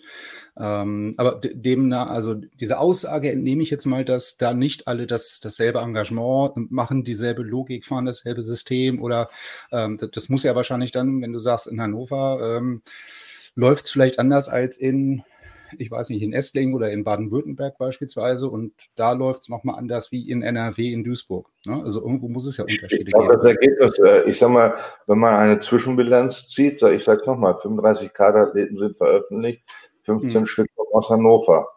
ähm, 0.58 1.13
aber 1.18 1.41
demnach, 1.44 2.08
also 2.08 2.36
diese 2.36 2.79
Aussage 2.79 3.32
entnehme 3.32 3.63
ich 3.63 3.70
jetzt 3.70 3.86
mal, 3.86 4.06
dass 4.06 4.38
da 4.38 4.53
nicht 4.53 4.88
alle 4.88 5.08
das 5.08 5.41
dasselbe 5.41 5.79
Engagement 5.79 6.72
machen, 6.72 7.03
dieselbe 7.03 7.44
Logik 7.44 7.86
fahren, 7.86 8.06
dasselbe 8.06 8.44
System 8.44 9.01
oder 9.01 9.29
ähm, 9.74 9.98
das, 9.98 10.12
das, 10.12 10.29
muss 10.29 10.44
ja 10.44 10.56
wahrscheinlich 10.56 10.94
dann, 10.94 11.22
wenn 11.22 11.34
du 11.34 11.39
sagst, 11.39 11.68
in 11.68 11.82
Hannover 11.82 12.58
ähm, 12.58 12.82
läuft 13.56 13.86
es 13.86 13.91
vielleicht 13.91 14.20
anders 14.20 14.48
als 14.48 14.77
in 14.77 15.24
ich 15.79 15.91
weiß 15.91 16.10
nicht, 16.10 16.22
in 16.22 16.34
Esslingen 16.34 16.75
oder 16.75 16.91
in 16.91 17.03
Baden-Württemberg 17.03 17.77
beispielsweise 17.77 18.50
und 18.50 18.74
da 18.96 19.13
läuft 19.13 19.44
es 19.44 19.50
nochmal 19.50 19.77
anders 19.77 20.12
wie 20.12 20.29
in 20.29 20.41
NRW 20.41 20.91
in 20.91 21.03
Duisburg. 21.03 21.50
Ne? 21.65 21.82
Also 21.84 22.01
irgendwo 22.01 22.27
muss 22.27 22.46
es 22.46 22.58
ja 22.58 22.63
Unterschiede 22.63 23.03
ich 23.08 23.13
geben. 23.13 23.27
Das 23.27 23.44
Ergebnis, 23.44 24.00
äh, 24.00 24.29
ich 24.29 24.38
sag 24.38 24.50
mal, 24.50 24.75
wenn 25.08 25.20
man 25.20 25.36
eine 25.36 25.60
Zwischenbilanz 25.60 26.48
zieht, 26.48 26.82
ich 26.82 27.03
sag's 27.03 27.25
nochmal, 27.25 27.55
35 27.55 28.13
Kaderathleten 28.13 28.77
sind 28.77 28.98
veröffentlicht, 28.98 29.63
15 30.03 30.41
hm. 30.41 30.46
Stück 30.46 30.70
aus 30.94 31.10
Hannover 31.10 31.67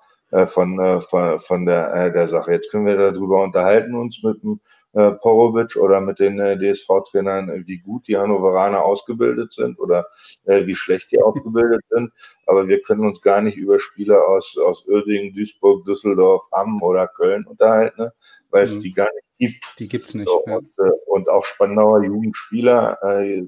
von, 0.46 0.78
äh, 0.78 1.00
von, 1.00 1.38
von 1.38 1.66
der, 1.66 2.10
der 2.10 2.28
Sache. 2.28 2.52
Jetzt 2.52 2.70
können 2.70 2.86
wir 2.86 2.96
darüber 2.96 3.42
unterhalten 3.42 3.94
uns 3.94 4.22
mit 4.22 4.42
dem 4.42 4.60
äh, 4.94 5.12
Porovic 5.12 5.76
oder 5.76 6.00
mit 6.00 6.18
den 6.18 6.38
äh, 6.40 6.56
DSV-Trainern, 6.58 7.66
wie 7.66 7.78
gut 7.78 8.08
die 8.08 8.16
Hannoveraner 8.16 8.82
ausgebildet 8.82 9.52
sind 9.52 9.78
oder 9.78 10.06
äh, 10.44 10.66
wie 10.66 10.74
schlecht 10.74 11.12
die 11.12 11.20
ausgebildet 11.20 11.82
sind. 11.90 12.10
Aber 12.46 12.68
wir 12.68 12.80
können 12.82 13.04
uns 13.04 13.20
gar 13.20 13.42
nicht 13.42 13.56
über 13.56 13.78
Spieler 13.78 14.26
aus, 14.26 14.56
aus 14.58 14.86
Uerdingen, 14.86 15.34
Duisburg, 15.34 15.84
Düsseldorf, 15.84 16.42
Hamm 16.52 16.82
oder 16.82 17.06
Köln 17.06 17.44
unterhalten, 17.46 18.02
ne? 18.02 18.12
weil 18.50 18.64
es 18.64 18.74
mhm. 18.74 18.80
die 18.80 18.92
gar 18.92 19.08
nicht 19.12 19.26
gibt. 19.38 19.74
Die 19.78 19.88
gibt's 19.88 20.14
nicht. 20.14 20.28
So, 20.28 20.42
ja. 20.46 20.56
und, 20.56 20.70
äh, 20.78 20.90
und, 21.06 21.28
auch 21.28 21.44
Spandauer 21.44 22.02
Jugendspieler, 22.04 22.98
äh, 23.04 23.46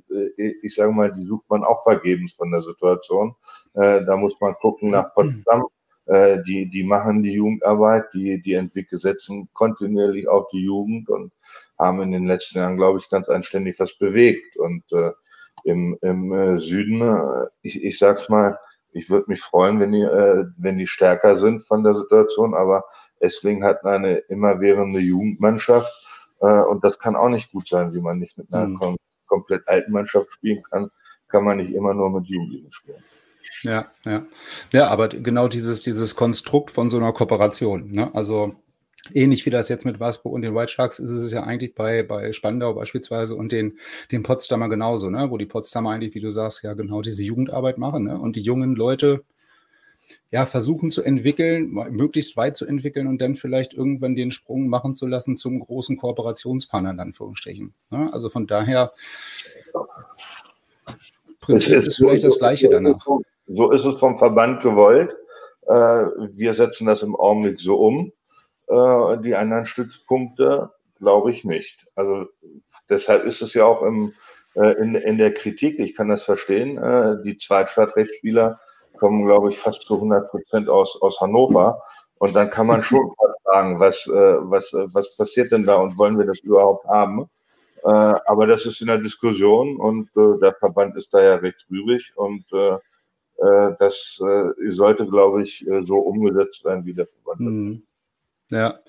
ich 0.62 0.74
sage 0.74 0.92
mal, 0.92 1.10
die 1.10 1.24
sucht 1.24 1.48
man 1.48 1.64
auch 1.64 1.82
vergebens 1.82 2.34
von 2.34 2.50
der 2.50 2.62
Situation. 2.62 3.34
Äh, 3.74 4.04
da 4.04 4.16
muss 4.16 4.38
man 4.40 4.54
gucken 4.54 4.90
nach 4.90 5.14
Potsdam. 5.14 5.66
Äh, 6.06 6.42
die, 6.42 6.68
die 6.70 6.82
machen 6.84 7.22
die 7.22 7.32
Jugendarbeit, 7.32 8.12
die, 8.14 8.40
die 8.42 8.54
entwickeln, 8.54 8.98
setzen 8.98 9.48
kontinuierlich 9.52 10.28
auf 10.28 10.48
die 10.48 10.62
Jugend 10.64 11.08
und 11.08 11.32
haben 11.78 12.02
in 12.02 12.12
den 12.12 12.26
letzten 12.26 12.58
Jahren, 12.58 12.76
glaube 12.76 12.98
ich, 12.98 13.08
ganz 13.08 13.28
anständig 13.28 13.78
was 13.78 13.96
bewegt. 13.96 14.56
Und 14.56 14.84
äh, 14.92 15.12
im, 15.64 15.98
im 16.02 16.32
äh, 16.32 16.58
Süden, 16.58 17.02
äh, 17.02 17.46
ich, 17.62 17.82
ich 17.82 17.98
sag's 17.98 18.28
mal, 18.28 18.58
ich 18.92 19.08
würde 19.08 19.26
mich 19.28 19.40
freuen, 19.40 19.78
wenn 19.80 19.92
die, 19.92 20.02
äh, 20.02 20.46
wenn 20.58 20.78
die 20.78 20.86
stärker 20.86 21.36
sind 21.36 21.62
von 21.62 21.84
der 21.84 21.94
Situation, 21.94 22.54
aber 22.54 22.84
Essling 23.20 23.62
hat 23.62 23.84
eine 23.84 24.18
immerwährende 24.28 25.00
Jugendmannschaft 25.00 26.06
Äh, 26.40 26.62
und 26.62 26.82
das 26.84 26.98
kann 26.98 27.16
auch 27.16 27.28
nicht 27.28 27.52
gut 27.52 27.68
sein, 27.68 27.92
wie 27.94 28.00
man 28.00 28.18
nicht 28.18 28.36
mit 28.38 28.52
einer 28.52 28.68
mhm. 28.68 28.74
kom 28.78 28.96
komplett 29.26 29.68
alten 29.68 29.92
Mannschaft 29.92 30.32
spielen 30.32 30.62
kann, 30.64 30.90
kann 31.28 31.44
man 31.44 31.58
nicht 31.58 31.72
immer 31.72 31.94
nur 31.94 32.10
mit 32.10 32.26
Jugendlichen 32.26 32.72
spielen. 32.72 33.02
Ja, 33.62 33.90
ja. 34.04 34.26
Ja, 34.72 34.88
aber 34.88 35.08
genau 35.08 35.48
dieses, 35.48 35.82
dieses 35.82 36.14
Konstrukt 36.14 36.70
von 36.70 36.90
so 36.90 36.96
einer 36.96 37.12
Kooperation. 37.12 37.90
Ne? 37.90 38.14
Also 38.14 38.54
ähnlich 39.14 39.46
wie 39.46 39.50
das 39.50 39.68
jetzt 39.68 39.84
mit 39.84 40.00
Waspo 40.00 40.28
und 40.28 40.42
den 40.42 40.54
White 40.54 40.72
Sharks 40.72 40.98
ist 40.98 41.10
es 41.10 41.32
ja 41.32 41.42
eigentlich 41.42 41.74
bei, 41.74 42.02
bei 42.02 42.32
Spandau 42.32 42.74
beispielsweise 42.74 43.34
und 43.34 43.52
den, 43.52 43.78
den 44.12 44.22
Potsdamer 44.22 44.68
genauso, 44.68 45.10
ne? 45.10 45.30
wo 45.30 45.38
die 45.38 45.46
Potsdamer 45.46 45.90
eigentlich, 45.90 46.14
wie 46.14 46.20
du 46.20 46.30
sagst, 46.30 46.62
ja 46.62 46.74
genau 46.74 47.02
diese 47.02 47.22
Jugendarbeit 47.22 47.78
machen 47.78 48.04
ne? 48.04 48.18
und 48.18 48.36
die 48.36 48.42
jungen 48.42 48.74
Leute 48.74 49.24
ja, 50.30 50.46
versuchen 50.46 50.90
zu 50.90 51.02
entwickeln, 51.02 51.70
möglichst 51.70 52.36
weit 52.36 52.56
zu 52.56 52.66
entwickeln 52.66 53.06
und 53.06 53.20
dann 53.20 53.34
vielleicht 53.34 53.74
irgendwann 53.74 54.14
den 54.14 54.30
Sprung 54.30 54.68
machen 54.68 54.94
zu 54.94 55.06
lassen 55.06 55.36
zum 55.36 55.60
großen 55.60 55.96
Kooperationspartner, 55.96 56.90
in 56.90 57.00
Anführungsstrichen. 57.00 57.74
Ne? 57.90 58.12
Also 58.12 58.30
von 58.30 58.46
daher, 58.46 58.92
Prinzip 61.40 61.78
ist, 61.78 61.86
ist 61.88 61.96
vielleicht 61.96 62.24
das 62.24 62.38
Gleiche 62.38 62.68
danach. 62.68 63.04
So 63.46 63.72
ist 63.72 63.84
es 63.84 63.98
vom 63.98 64.16
Verband 64.18 64.62
gewollt. 64.62 65.14
Äh, 65.66 65.72
wir 65.72 66.54
setzen 66.54 66.86
das 66.86 67.02
im 67.02 67.16
Augenblick 67.16 67.60
so 67.60 67.76
um. 67.80 68.12
Äh, 68.68 69.18
die 69.18 69.34
anderen 69.34 69.66
Stützpunkte 69.66 70.70
glaube 70.98 71.30
ich 71.30 71.44
nicht. 71.44 71.86
Also 71.94 72.26
deshalb 72.88 73.24
ist 73.24 73.40
es 73.42 73.54
ja 73.54 73.64
auch 73.64 73.82
im, 73.82 74.12
äh, 74.54 74.72
in, 74.80 74.94
in 74.94 75.18
der 75.18 75.32
Kritik, 75.32 75.78
ich 75.78 75.94
kann 75.94 76.08
das 76.08 76.24
verstehen, 76.24 76.76
die 77.24 77.36
Zweitstadtrechtsspieler 77.36 78.60
kommen, 78.98 79.24
glaube 79.24 79.48
ich, 79.48 79.58
fast 79.58 79.82
zu 79.82 79.94
100 79.94 80.28
Prozent 80.28 80.68
aus, 80.68 81.00
aus 81.00 81.20
Hannover. 81.20 81.80
Und 82.18 82.36
dann 82.36 82.50
kann 82.50 82.66
man 82.66 82.82
schon 82.82 83.12
fragen, 83.44 83.80
was, 83.80 84.06
was, 84.06 84.74
was 84.92 85.16
passiert 85.16 85.52
denn 85.52 85.64
da 85.64 85.76
und 85.76 85.96
wollen 85.96 86.18
wir 86.18 86.26
das 86.26 86.40
überhaupt 86.40 86.86
haben? 86.86 87.30
Aber 87.82 88.46
das 88.46 88.66
ist 88.66 88.80
in 88.80 88.88
der 88.88 88.98
Diskussion 88.98 89.76
und 89.76 90.10
der 90.14 90.54
Verband 90.54 90.96
ist 90.96 91.12
da 91.14 91.22
ja 91.22 91.36
recht 91.36 91.66
rührig 91.70 92.12
und 92.16 92.44
äh, 93.40 93.74
das 93.78 94.20
äh, 94.22 94.70
sollte, 94.70 95.06
glaube 95.06 95.42
ich, 95.42 95.66
äh, 95.66 95.82
so 95.82 95.96
umgesetzt 95.96 96.64
werden, 96.64 96.84
wie 96.84 96.92
der 96.92 97.06
Verband. 97.06 97.40
Mhm. 97.40 97.82
Ja, 98.50 98.80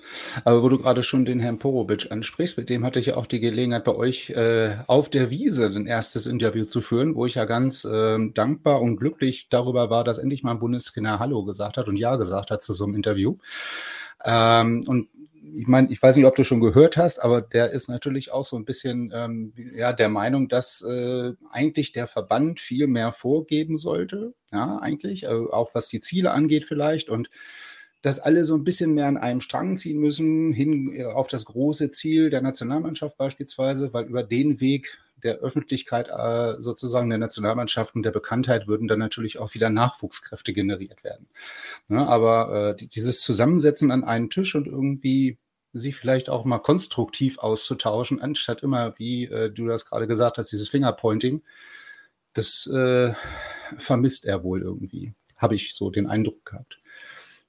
aber 0.44 0.62
wo 0.64 0.68
du 0.68 0.78
gerade 0.78 1.04
schon 1.04 1.24
den 1.24 1.38
Herrn 1.38 1.60
Porovic 1.60 2.10
ansprichst, 2.10 2.58
mit 2.58 2.68
dem 2.68 2.84
hatte 2.84 2.98
ich 2.98 3.06
ja 3.06 3.16
auch 3.16 3.26
die 3.26 3.38
Gelegenheit, 3.38 3.84
bei 3.84 3.94
euch 3.94 4.30
äh, 4.30 4.74
auf 4.88 5.08
der 5.08 5.30
Wiese 5.30 5.66
ein 5.66 5.86
erstes 5.86 6.26
Interview 6.26 6.64
zu 6.64 6.80
führen, 6.80 7.14
wo 7.14 7.26
ich 7.26 7.36
ja 7.36 7.44
ganz 7.44 7.84
äh, 7.84 8.18
dankbar 8.34 8.82
und 8.82 8.96
glücklich 8.96 9.48
darüber 9.50 9.88
war, 9.88 10.02
dass 10.02 10.18
endlich 10.18 10.42
mal 10.42 10.50
ein 10.50 10.58
Bundestrainer 10.58 11.20
Hallo 11.20 11.44
gesagt 11.44 11.76
hat 11.76 11.86
und 11.86 11.96
Ja 11.96 12.16
gesagt 12.16 12.50
hat 12.50 12.64
zu 12.64 12.72
so 12.72 12.84
einem 12.84 12.96
Interview. 12.96 13.36
Ähm, 14.24 14.82
und 14.88 15.08
ich 15.54 15.66
meine, 15.66 15.90
ich 15.90 16.02
weiß 16.02 16.16
nicht, 16.16 16.26
ob 16.26 16.36
du 16.36 16.44
schon 16.44 16.60
gehört 16.60 16.96
hast, 16.96 17.18
aber 17.22 17.40
der 17.42 17.70
ist 17.72 17.88
natürlich 17.88 18.32
auch 18.32 18.44
so 18.44 18.56
ein 18.56 18.64
bisschen 18.64 19.12
ähm, 19.14 19.52
ja, 19.74 19.92
der 19.92 20.08
Meinung, 20.08 20.48
dass 20.48 20.82
äh, 20.82 21.32
eigentlich 21.50 21.92
der 21.92 22.06
Verband 22.06 22.60
viel 22.60 22.86
mehr 22.86 23.12
vorgeben 23.12 23.76
sollte, 23.76 24.34
ja, 24.52 24.78
eigentlich, 24.78 25.24
äh, 25.24 25.28
auch 25.28 25.74
was 25.74 25.88
die 25.88 26.00
Ziele 26.00 26.30
angeht 26.30 26.64
vielleicht. 26.64 27.08
Und 27.08 27.28
dass 28.02 28.18
alle 28.18 28.44
so 28.44 28.56
ein 28.56 28.64
bisschen 28.64 28.94
mehr 28.94 29.06
an 29.06 29.16
einem 29.16 29.40
Strang 29.40 29.76
ziehen 29.78 29.98
müssen, 29.98 30.52
hin 30.52 30.92
äh, 30.92 31.04
auf 31.04 31.28
das 31.28 31.44
große 31.44 31.90
Ziel 31.92 32.30
der 32.30 32.42
Nationalmannschaft 32.42 33.16
beispielsweise, 33.16 33.92
weil 33.92 34.06
über 34.06 34.24
den 34.24 34.60
Weg 34.60 34.98
der 35.22 35.36
Öffentlichkeit 35.36 36.08
äh, 36.08 36.60
sozusagen 36.60 37.08
der 37.08 37.20
Nationalmannschaft 37.20 37.94
und 37.94 38.02
der 38.02 38.10
Bekanntheit 38.10 38.66
würden 38.66 38.88
dann 38.88 38.98
natürlich 38.98 39.38
auch 39.38 39.54
wieder 39.54 39.70
Nachwuchskräfte 39.70 40.52
generiert 40.52 41.04
werden. 41.04 41.28
Ne, 41.86 42.04
aber 42.06 42.76
äh, 42.76 42.86
dieses 42.88 43.20
Zusammensetzen 43.20 43.92
an 43.92 44.02
einen 44.02 44.30
Tisch 44.30 44.56
und 44.56 44.66
irgendwie 44.66 45.38
sie 45.72 45.92
vielleicht 45.92 46.28
auch 46.28 46.44
mal 46.44 46.58
konstruktiv 46.58 47.38
auszutauschen, 47.38 48.20
anstatt 48.20 48.62
immer, 48.62 48.98
wie 48.98 49.26
du 49.26 49.66
das 49.66 49.86
gerade 49.86 50.06
gesagt 50.06 50.36
hast, 50.36 50.52
dieses 50.52 50.68
Fingerpointing, 50.68 51.40
das 52.34 52.68
vermisst 53.78 54.26
er 54.26 54.44
wohl 54.44 54.60
irgendwie. 54.60 55.14
Habe 55.38 55.54
ich 55.54 55.74
so 55.74 55.88
den 55.88 56.06
Eindruck 56.06 56.44
gehabt. 56.44 56.81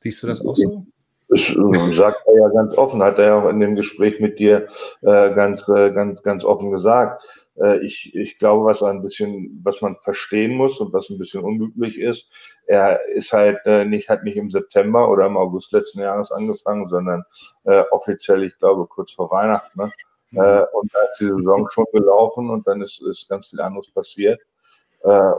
Siehst 0.04 0.22
du 0.22 0.28
das 0.28 0.46
auch 0.46 0.58
so? 0.58 0.86
Das 1.30 1.48
sagt 1.96 2.28
er 2.28 2.36
ja 2.36 2.50
ganz 2.50 2.78
offen, 2.78 3.02
hat 3.02 3.18
er 3.20 3.26
ja 3.26 3.42
auch 3.42 3.50
in 3.50 3.62
dem 3.62 3.76
Gespräch 3.76 4.20
mit 4.20 4.38
dir 4.38 4.68
äh, 5.02 5.34
ganz, 5.34 5.68
äh, 5.70 5.92
ganz, 5.92 6.22
ganz 6.24 6.44
offen 6.44 6.72
gesagt. 6.72 7.24
Äh, 7.56 7.78
ich, 7.86 8.14
ich 8.14 8.38
glaube, 8.38 8.66
was 8.66 8.84
ein 8.84 9.02
bisschen, 9.02 9.62
was 9.64 9.82
man 9.82 9.96
verstehen 9.96 10.58
muss 10.58 10.82
und 10.82 10.92
was 10.92 11.10
ein 11.10 11.18
bisschen 11.18 11.42
unglücklich 11.42 11.98
ist, 11.98 12.30
er 12.68 13.00
ist 13.16 13.32
halt 13.32 13.60
äh, 13.64 13.86
nicht, 13.86 14.10
hat 14.10 14.26
nicht 14.26 14.36
im 14.36 14.50
September 14.50 15.10
oder 15.10 15.26
im 15.26 15.38
August 15.38 15.72
letzten 15.72 16.02
Jahres 16.02 16.34
angefangen, 16.34 16.90
sondern 16.90 17.24
äh, 17.64 17.84
offiziell, 17.92 18.44
ich 18.44 18.60
glaube, 18.60 18.86
kurz 18.88 19.14
vor 19.14 19.32
Weihnachten. 19.32 19.80
Ne? 19.80 19.90
Mhm. 20.32 20.40
Äh, 20.42 20.66
und 20.74 20.94
da 20.94 21.00
ist 21.12 21.20
die 21.22 21.28
Saison 21.28 21.70
schon 21.72 21.86
gelaufen 21.94 22.50
und 22.50 22.68
dann 22.68 22.82
ist, 22.82 23.02
ist 23.02 23.30
ganz 23.30 23.48
viel 23.48 23.62
anderes 23.62 23.90
passiert. 23.90 24.42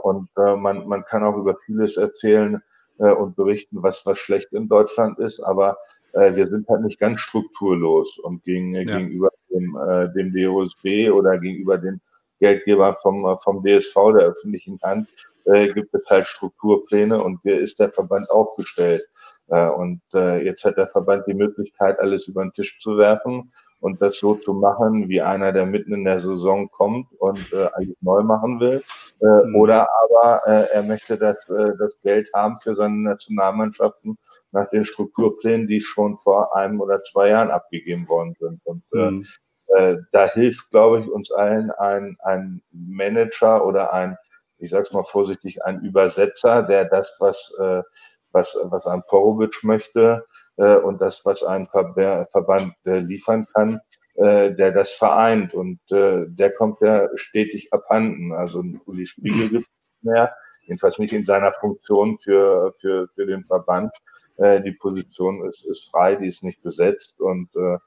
Und 0.03 0.29
man, 0.35 0.87
man 0.87 1.03
kann 1.05 1.23
auch 1.23 1.35
über 1.37 1.57
vieles 1.65 1.97
erzählen 1.97 2.61
äh, 2.99 3.11
und 3.11 3.35
berichten, 3.35 3.83
was, 3.83 4.05
was 4.05 4.17
schlecht 4.19 4.53
in 4.53 4.67
Deutschland 4.67 5.19
ist, 5.19 5.39
aber 5.39 5.77
äh, 6.13 6.35
wir 6.35 6.47
sind 6.47 6.67
halt 6.67 6.81
nicht 6.81 6.99
ganz 6.99 7.19
strukturlos 7.19 8.17
und 8.19 8.43
gegen, 8.43 8.73
ja. 8.73 8.83
gegenüber 8.83 9.29
dem, 9.49 9.77
äh, 9.77 10.11
dem 10.13 10.33
DOSB 10.33 11.09
oder 11.11 11.37
gegenüber 11.37 11.77
den 11.77 12.01
Geldgeber 12.39 12.93
vom, 12.95 13.25
äh, 13.25 13.37
vom 13.37 13.63
DSV, 13.63 13.95
der 14.15 14.27
öffentlichen 14.27 14.79
Hand, 14.81 15.07
äh, 15.45 15.67
gibt 15.67 15.93
es 15.93 16.09
halt 16.09 16.25
Strukturpläne 16.25 17.21
und 17.21 17.39
hier 17.43 17.59
ist 17.59 17.79
der 17.79 17.89
Verband 17.89 18.29
aufgestellt. 18.31 19.03
Äh, 19.47 19.67
und 19.67 20.01
äh, 20.13 20.43
jetzt 20.43 20.63
hat 20.63 20.77
der 20.77 20.87
Verband 20.87 21.25
die 21.27 21.33
Möglichkeit, 21.33 21.99
alles 21.99 22.27
über 22.27 22.43
den 22.43 22.53
Tisch 22.53 22.79
zu 22.79 22.97
werfen 22.97 23.51
und 23.85 24.01
das 24.01 24.17
so 24.17 24.33
zu 24.33 24.55
machen, 24.55 25.09
wie 25.09 25.21
einer, 25.21 25.51
der 25.51 25.67
mitten 25.67 25.93
in 25.93 26.05
der 26.05 26.19
Saison 26.19 26.71
kommt 26.71 27.07
und 27.19 27.53
äh, 27.53 27.67
eigentlich 27.75 28.01
neu 28.01 28.23
machen 28.23 28.59
will. 28.59 28.81
Äh, 29.21 29.47
mhm. 29.47 29.55
Oder 29.55 29.87
aber 30.03 30.41
äh, 30.47 30.73
er 30.73 30.81
möchte 30.81 31.19
das, 31.19 31.47
äh, 31.49 31.77
das 31.77 31.95
Geld 32.01 32.27
haben 32.33 32.57
für 32.57 32.73
seine 32.73 32.95
Nationalmannschaften 32.95 34.17
nach 34.51 34.67
den 34.71 34.85
Strukturplänen, 34.85 35.67
die 35.67 35.81
schon 35.81 36.17
vor 36.17 36.55
einem 36.55 36.81
oder 36.81 37.03
zwei 37.03 37.29
Jahren 37.29 37.51
abgegeben 37.51 38.09
worden 38.09 38.35
sind. 38.39 38.59
Und 38.63 38.83
äh, 38.95 39.11
mhm. 39.11 39.27
äh, 39.67 39.97
da 40.11 40.25
hilft, 40.29 40.71
glaube 40.71 41.01
ich, 41.01 41.07
uns 41.07 41.31
allen 41.31 41.69
ein, 41.69 42.17
ein 42.23 42.63
Manager 42.71 43.67
oder 43.67 43.93
ein, 43.93 44.17
ich 44.57 44.71
sag's 44.71 44.93
mal 44.93 45.03
vorsichtig, 45.03 45.63
ein 45.63 45.81
Übersetzer, 45.81 46.63
der 46.63 46.85
das, 46.85 47.17
was, 47.19 47.53
äh, 47.59 47.83
was, 48.31 48.57
was 48.63 48.87
ein 48.87 49.03
Porovic 49.07 49.63
möchte, 49.63 50.25
äh, 50.57 50.75
und 50.75 51.01
das, 51.01 51.25
was 51.25 51.43
ein 51.43 51.65
Ver 51.65 52.27
Verband 52.31 52.73
äh, 52.85 52.99
liefern 52.99 53.45
kann, 53.53 53.79
äh, 54.15 54.53
der 54.53 54.71
das 54.71 54.91
vereint. 54.91 55.53
Und 55.53 55.79
äh, 55.91 56.25
der 56.27 56.53
kommt 56.53 56.81
ja 56.81 57.07
stetig 57.15 57.73
abhanden. 57.73 58.33
Also 58.33 58.63
Uli 58.85 59.05
Spiegel 59.05 59.49
gibt 59.49 59.63
es 59.63 60.03
mehr, 60.03 60.33
jedenfalls 60.63 60.99
nicht 60.99 61.13
in 61.13 61.25
seiner 61.25 61.53
Funktion 61.53 62.17
für, 62.17 62.71
für, 62.79 63.07
für 63.07 63.25
den 63.25 63.43
Verband. 63.43 63.91
Äh, 64.37 64.61
die 64.61 64.73
Position 64.73 65.47
ist, 65.47 65.65
ist 65.65 65.89
frei, 65.89 66.15
die 66.15 66.27
ist 66.27 66.43
nicht 66.43 66.61
besetzt 66.61 67.19
und 67.21 67.49
äh, 67.55 67.77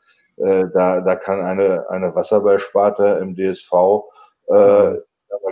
äh, 0.42 0.70
da, 0.72 1.00
da 1.00 1.16
kann 1.16 1.40
eine, 1.40 1.88
eine 1.90 2.14
Wasserballsparte 2.14 3.18
im 3.20 3.34
DSV 3.34 3.72
äh, 4.48 4.90
mhm. 4.90 4.98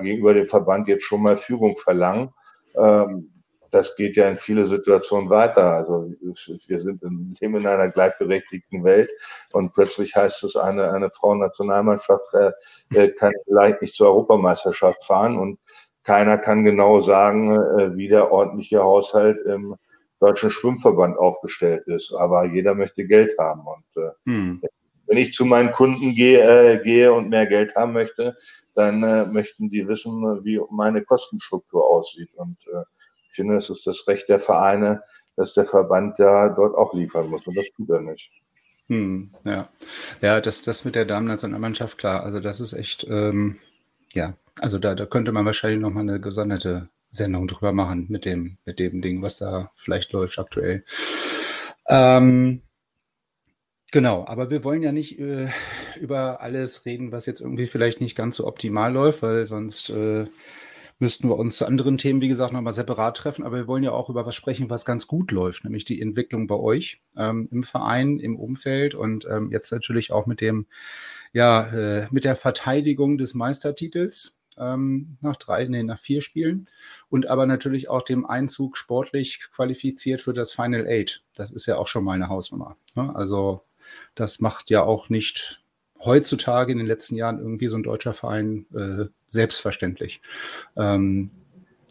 gegenüber 0.03 0.35
dem 0.35 0.47
Verband 0.47 0.89
jetzt 0.89 1.05
schon 1.05 1.23
mal 1.23 1.37
Führung 1.37 1.77
verlangen. 1.77 2.33
Ähm, 2.77 3.33
das 3.77 3.95
geht 3.95 4.17
ja 4.17 4.29
in 4.29 4.39
viele 4.39 4.67
Situationen 4.67 5.29
weiter. 5.29 5.65
Also 5.65 6.11
wir 6.21 6.79
sind 6.79 7.03
in, 7.03 7.37
leben 7.41 7.57
in 7.57 7.67
einer 7.67 7.89
gleichberechtigten 7.89 8.85
Welt 8.85 9.11
und 9.53 9.75
plötzlich 9.75 10.17
heißt 10.17 10.45
es, 10.45 10.57
eine, 10.57 10.93
eine 10.93 11.11
Frauennationalmannschaft 11.11 12.25
äh, 12.33 13.09
kann 13.09 13.33
vielleicht 13.45 13.83
nicht 13.83 13.95
zur 13.95 14.09
Europameisterschaft 14.09 15.05
fahren 15.05 15.39
und 15.39 15.59
keiner 16.05 16.39
kann 16.39 16.65
genau 16.65 17.01
sagen, 17.01 17.51
äh, 17.51 17.97
wie 17.97 18.09
der 18.09 18.33
ordentliche 18.33 18.83
Haushalt 18.83 19.45
im 19.45 19.77
Deutschen 20.21 20.51
Schwimmverband 20.51 21.19
aufgestellt 21.19 21.87
ist. 21.87 22.15
Aber 22.15 22.47
jeder 22.47 22.75
möchte 22.75 23.07
Geld 23.07 23.37
haben. 23.39 23.63
Und 23.67 24.03
äh, 24.03 24.11
hm. 24.25 24.63
wenn 25.07 25.19
ich 25.19 25.35
zu 25.35 25.45
meinen 25.45 25.73
Kunden 25.73 26.15
gehe, 26.15 26.41
äh, 26.41 26.83
gehe 26.83 27.13
und 27.13 27.29
mehr 27.29 27.47
Geld 27.47 27.75
haben 27.75 27.93
möchte, 27.93 28.37
dann 28.75 29.03
äh, 29.03 29.27
möchten 29.27 29.69
die 29.69 29.87
wissen, 29.89 30.23
wie 30.45 30.61
meine 30.71 31.03
Kostenstruktur 31.03 31.85
aussieht. 31.85 32.31
Und 32.37 32.57
äh, 32.73 32.85
finde, 33.37 33.57
es 33.57 33.71
ist 33.71 33.87
das 33.87 34.07
Recht 34.09 34.29
der 34.29 34.41
Vereine, 34.41 35.03
dass 35.37 35.55
der 35.55 35.65
Verband 35.65 36.19
ja 36.19 36.49
dort 36.49 36.75
auch 36.75 36.95
liefern 36.95 37.29
muss. 37.29 37.47
Und 37.47 37.57
das 37.57 37.71
tut 37.77 37.91
er 37.91 38.01
nicht. 38.01 38.31
Hm, 38.89 39.31
ja, 39.45 39.69
ja, 40.21 40.41
das, 40.41 40.63
das 40.63 40.85
mit 40.85 40.95
der 40.95 41.05
Damen-Nationalmannschaft, 41.05 41.99
klar. 41.99 42.23
Also 42.23 42.41
das 42.41 42.61
ist 42.61 42.73
echt, 42.73 43.07
ähm, 43.09 43.57
ja, 44.13 44.35
also 44.61 44.79
da, 44.79 44.95
da 44.95 45.07
könnte 45.07 45.33
man 45.33 45.45
wahrscheinlich 45.45 45.81
nochmal 45.81 46.05
eine 46.05 46.21
gesonderte 46.21 46.89
Sendung 47.11 47.49
drüber 47.49 47.73
machen 47.73 48.07
mit 48.09 48.25
dem, 48.25 48.59
mit 48.65 48.79
dem 48.79 49.03
Ding, 49.03 49.23
was 49.23 49.39
da 49.39 49.73
vielleicht 49.77 50.13
läuft 50.13 50.39
aktuell. 50.39 50.85
Ähm, 51.89 52.63
genau, 53.91 54.25
aber 54.27 54.51
wir 54.51 54.65
wollen 54.65 54.83
ja 54.83 54.93
nicht 54.93 55.19
äh, 55.19 55.49
über 56.01 56.41
alles 56.41 56.85
reden, 56.87 57.13
was 57.13 57.27
jetzt 57.27 57.41
irgendwie 57.41 57.67
vielleicht 57.67 58.01
nicht 58.01 58.17
ganz 58.17 58.37
so 58.37 58.47
optimal 58.47 58.93
läuft, 58.93 59.23
weil 59.23 59.47
sonst 59.47 59.91
äh, 59.91 60.27
müssten 60.99 61.29
wir 61.29 61.37
uns 61.37 61.57
zu 61.57 61.67
anderen 61.67 61.99
Themen, 61.99 62.21
wie 62.21 62.29
gesagt, 62.29 62.53
nochmal 62.53 62.73
separat 62.73 63.17
treffen. 63.17 63.45
Aber 63.45 63.57
wir 63.57 63.67
wollen 63.67 63.83
ja 63.83 63.93
auch 63.93 64.09
über 64.09 64.25
was 64.27 64.35
sprechen, 64.35 64.71
was 64.71 64.85
ganz 64.85 65.07
gut 65.07 65.31
läuft, 65.31 65.65
nämlich 65.65 65.85
die 65.85 66.01
Entwicklung 66.01 66.47
bei 66.47 66.55
euch 66.55 67.03
ähm, 67.17 67.49
im 67.51 67.65
Verein, 67.65 68.19
im 68.19 68.37
Umfeld 68.37 68.95
und 68.95 69.27
ähm, 69.31 69.51
jetzt 69.53 69.71
natürlich 69.73 70.13
auch 70.13 70.27
mit 70.27 70.41
dem, 70.41 70.67
ja, 71.33 71.67
äh, 71.67 72.09
mit 72.11 72.25
der 72.25 72.37
Verteidigung 72.37 73.19
des 73.19 73.35
Meistertitels 73.35 74.39
ähm, 74.59 75.19
nach 75.21 75.37
drei, 75.37 75.67
nee, 75.67 75.83
nach 75.83 75.99
vier 75.99 76.23
Spielen 76.23 76.69
und 77.11 77.27
aber 77.27 77.47
natürlich 77.47 77.89
auch 77.89 78.03
dem 78.03 78.25
Einzug 78.25 78.77
sportlich 78.77 79.41
qualifiziert 79.55 80.23
für 80.23 80.33
das 80.33 80.53
Final 80.53 80.87
Eight. 80.87 81.23
Das 81.35 81.51
ist 81.51 81.67
ja 81.67 81.77
auch 81.77 81.89
schon 81.89 82.05
mal 82.05 82.15
eine 82.15 82.29
Hausnummer. 82.29 82.77
Ne? 82.95 83.15
Also 83.15 83.63
das 84.15 84.41
macht 84.41 84.71
ja 84.71 84.83
auch 84.83 85.11
nicht 85.11 85.63
heutzutage 86.01 86.73
in 86.73 86.79
den 86.79 86.87
letzten 86.87 87.17
Jahren 87.17 87.39
irgendwie 87.39 87.69
so 87.69 87.77
ein 87.77 87.83
deutscher 87.83 88.15
Verein 88.15 88.67
äh, 88.75 89.07
selbstverständlich. 89.37 90.21
Ähm, 90.77 91.31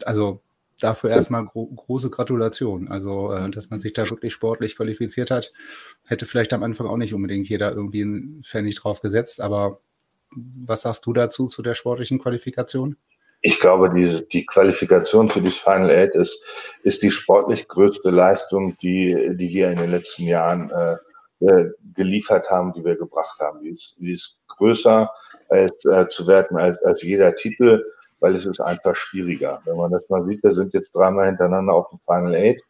also 0.04 0.40
dafür 0.80 1.10
erstmal 1.10 1.46
gro 1.46 1.66
große 1.66 2.10
Gratulation. 2.10 2.88
Also, 2.88 3.32
äh, 3.32 3.50
dass 3.50 3.70
man 3.70 3.80
sich 3.80 3.92
da 3.92 4.08
wirklich 4.10 4.32
sportlich 4.32 4.76
qualifiziert 4.76 5.30
hat, 5.30 5.52
hätte 6.04 6.26
vielleicht 6.26 6.52
am 6.52 6.62
Anfang 6.62 6.86
auch 6.86 6.98
nicht 6.98 7.14
unbedingt 7.14 7.48
jeder 7.48 7.72
irgendwie 7.72 8.02
einen 8.02 8.42
Pfennig 8.44 8.76
drauf 8.76 9.00
gesetzt. 9.00 9.40
Aber 9.40 9.80
was 10.30 10.82
sagst 10.82 11.06
du 11.06 11.12
dazu, 11.12 11.46
zu 11.46 11.62
der 11.62 11.74
sportlichen 11.74 12.18
Qualifikation? 12.18 12.96
Ich 13.42 13.58
glaube, 13.60 13.92
die, 13.94 14.26
die 14.28 14.44
Qualifikation 14.44 15.28
für 15.28 15.40
das 15.40 15.56
Final 15.56 15.90
Eight 15.90 16.14
ist, 16.14 16.42
ist 16.82 17.02
die 17.02 17.10
sportlich 17.10 17.68
größte 17.68 18.10
Leistung, 18.10 18.76
die, 18.78 19.36
die 19.36 19.50
wir 19.50 19.70
in 19.70 19.78
den 19.78 19.90
letzten 19.90 20.24
Jahren 20.24 20.70
äh, 20.70 20.96
äh, 21.40 21.70
geliefert 21.94 22.50
haben, 22.50 22.72
die 22.72 22.84
wir 22.84 22.96
gebracht 22.96 23.38
haben. 23.40 23.60
Die 23.60 23.68
ist, 23.68 23.94
die 23.98 24.12
ist 24.12 24.40
größer 24.48 25.10
als, 25.48 25.84
äh, 25.84 26.08
zu 26.08 26.26
werten 26.26 26.56
als, 26.56 26.82
als 26.82 27.02
jeder 27.02 27.34
Titel, 27.34 27.84
weil 28.20 28.34
es 28.34 28.46
ist 28.46 28.60
einfach 28.60 28.94
schwieriger. 28.94 29.60
Wenn 29.64 29.76
man 29.76 29.90
das 29.90 30.08
mal 30.08 30.24
sieht, 30.24 30.42
wir 30.42 30.52
sind 30.52 30.72
jetzt 30.74 30.94
dreimal 30.94 31.26
hintereinander 31.26 31.74
auf 31.74 31.88
dem 31.90 31.98
Final 32.00 32.34
Eight 32.34 32.60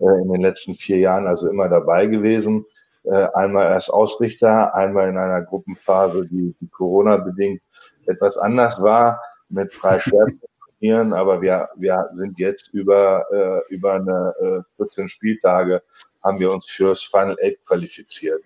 äh, 0.00 0.22
in 0.22 0.32
den 0.32 0.40
letzten 0.40 0.74
vier 0.74 0.98
Jahren, 0.98 1.26
also 1.26 1.48
immer 1.48 1.68
dabei 1.68 2.06
gewesen. 2.06 2.64
Äh, 3.04 3.26
einmal 3.34 3.72
erst 3.72 3.92
Ausrichter, 3.92 4.74
einmal 4.74 5.08
in 5.08 5.18
einer 5.18 5.42
Gruppenphase, 5.42 6.26
die, 6.26 6.54
die 6.60 6.68
Corona-bedingt 6.68 7.60
etwas 8.06 8.36
anders 8.36 8.80
war, 8.80 9.20
mit 9.48 9.72
drei 9.80 9.98
Schwerpunkten. 10.00 11.12
aber 11.12 11.42
wir, 11.42 11.68
wir 11.76 12.08
sind 12.12 12.38
jetzt 12.38 12.72
über, 12.72 13.24
äh, 13.32 13.74
über 13.74 13.94
eine 13.94 14.34
äh, 14.40 14.76
14 14.76 15.08
Spieltage 15.08 15.82
haben 16.22 16.38
wir 16.38 16.52
uns 16.52 16.66
fürs 16.66 17.02
Final 17.02 17.36
Eight 17.40 17.64
qualifiziert, 17.66 18.42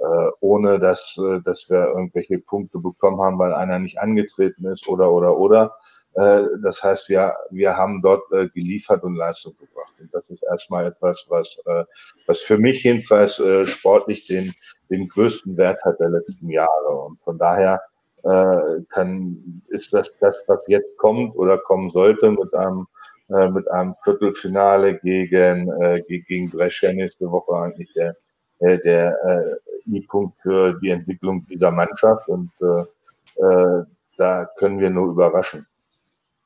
äh, 0.00 0.30
ohne 0.40 0.78
dass, 0.78 1.18
äh, 1.18 1.40
dass 1.42 1.68
wir 1.70 1.88
irgendwelche 1.88 2.38
Punkte 2.38 2.78
bekommen 2.78 3.20
haben, 3.20 3.38
weil 3.38 3.54
einer 3.54 3.78
nicht 3.78 3.98
angetreten 3.98 4.66
ist 4.66 4.88
oder 4.88 5.12
oder 5.12 5.36
oder. 5.36 5.76
Äh, 6.14 6.42
das 6.62 6.82
heißt, 6.82 7.08
wir, 7.08 7.34
wir 7.50 7.76
haben 7.76 8.02
dort 8.02 8.30
äh, 8.32 8.48
geliefert 8.48 9.02
und 9.04 9.14
Leistung 9.14 9.54
gebracht. 9.58 9.94
Und 10.00 10.12
das 10.12 10.28
ist 10.30 10.42
erstmal 10.42 10.86
etwas, 10.86 11.26
was, 11.28 11.58
äh, 11.66 11.84
was 12.26 12.40
für 12.40 12.58
mich 12.58 12.82
jedenfalls 12.82 13.38
äh, 13.38 13.66
sportlich 13.66 14.26
den, 14.26 14.52
den 14.90 15.08
größten 15.08 15.56
Wert 15.56 15.82
hat 15.84 16.00
der 16.00 16.10
letzten 16.10 16.48
Jahre. 16.48 16.88
Und 17.06 17.20
von 17.22 17.38
daher 17.38 17.80
äh, 18.24 18.82
kann, 18.88 19.62
ist 19.68 19.92
das 19.92 20.16
das, 20.18 20.42
was 20.46 20.62
jetzt 20.66 20.96
kommt 20.98 21.36
oder 21.36 21.58
kommen 21.58 21.90
sollte 21.90 22.30
mit 22.30 22.52
einem 22.54 22.86
äh, 23.30 23.48
mit 23.48 23.70
einem 23.70 23.94
Viertelfinale 24.02 24.98
gegen, 24.98 25.70
äh, 25.80 26.02
gegen 26.02 26.50
Brescia 26.50 26.92
nächste 26.92 27.30
Woche 27.30 27.54
eigentlich 27.54 27.92
der, 27.94 28.16
äh, 28.58 28.78
der 28.78 29.16
äh, 29.24 29.69
I-Punkt 29.94 30.38
für 30.42 30.78
die 30.80 30.90
Entwicklung 30.90 31.46
dieser 31.46 31.70
Mannschaft 31.70 32.28
und 32.28 32.50
äh, 32.60 33.42
äh, 33.42 33.84
da 34.16 34.44
können 34.56 34.80
wir 34.80 34.90
nur 34.90 35.10
überraschen. 35.10 35.66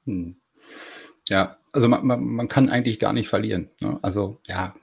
Hm. 0.04 0.36
Ja, 1.28 1.56
also 1.72 1.88
man, 1.88 2.06
man, 2.06 2.24
man 2.24 2.48
kann 2.48 2.68
eigentlich 2.68 3.00
gar 3.00 3.12
nicht 3.12 3.28
verlieren. 3.28 3.70
Ne? 3.80 3.98
Also 4.02 4.38
ja, 4.44 4.74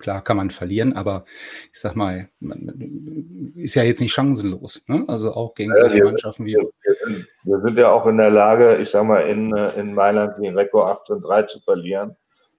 Klar 0.00 0.24
kann 0.24 0.38
man 0.38 0.50
verlieren, 0.50 0.94
aber 0.94 1.26
ich 1.72 1.78
sag 1.78 1.94
mal, 1.94 2.30
man, 2.40 3.52
ist 3.54 3.74
ja 3.74 3.82
jetzt 3.82 4.00
nicht 4.00 4.14
chancenlos. 4.14 4.82
Ne? 4.86 5.04
Also 5.06 5.34
auch 5.34 5.54
gegen 5.54 5.74
solche 5.74 5.98
ja, 5.98 6.04
Mannschaften 6.04 6.46
wie. 6.46 6.54
Wir, 6.54 6.96
sind, 7.04 7.26
wir 7.44 7.60
sind 7.60 7.78
ja 7.78 7.92
auch 7.92 8.06
in 8.06 8.16
der 8.16 8.30
Lage, 8.30 8.76
ich 8.76 8.88
sag 8.88 9.04
mal, 9.04 9.20
in, 9.28 9.54
in 9.76 9.92
Mailand 9.92 10.38
den 10.38 10.56
Rekord 10.56 11.06
18-3 11.06 11.46
zu 11.48 11.60
verlieren. 11.60 12.16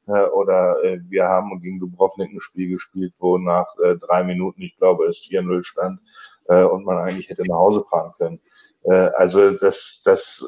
Äh, 0.07 0.25
oder 0.25 0.83
äh, 0.83 0.99
wir 1.09 1.25
haben 1.25 1.61
gegen 1.61 1.79
Dubrovnik 1.79 2.31
ein 2.31 2.41
Spiel 2.41 2.71
gespielt, 2.71 3.13
wo 3.19 3.37
nach 3.37 3.67
äh, 3.83 3.95
drei 3.97 4.23
Minuten, 4.23 4.61
ich 4.61 4.75
glaube, 4.77 5.05
es 5.05 5.17
4-0 5.17 5.63
stand 5.63 5.99
äh, 6.47 6.63
und 6.63 6.85
man 6.85 6.97
eigentlich 6.97 7.29
hätte 7.29 7.43
nach 7.47 7.57
Hause 7.57 7.83
fahren 7.89 8.11
können. 8.17 8.39
Äh, 8.83 9.11
also 9.15 9.51
das, 9.51 10.01
das 10.03 10.45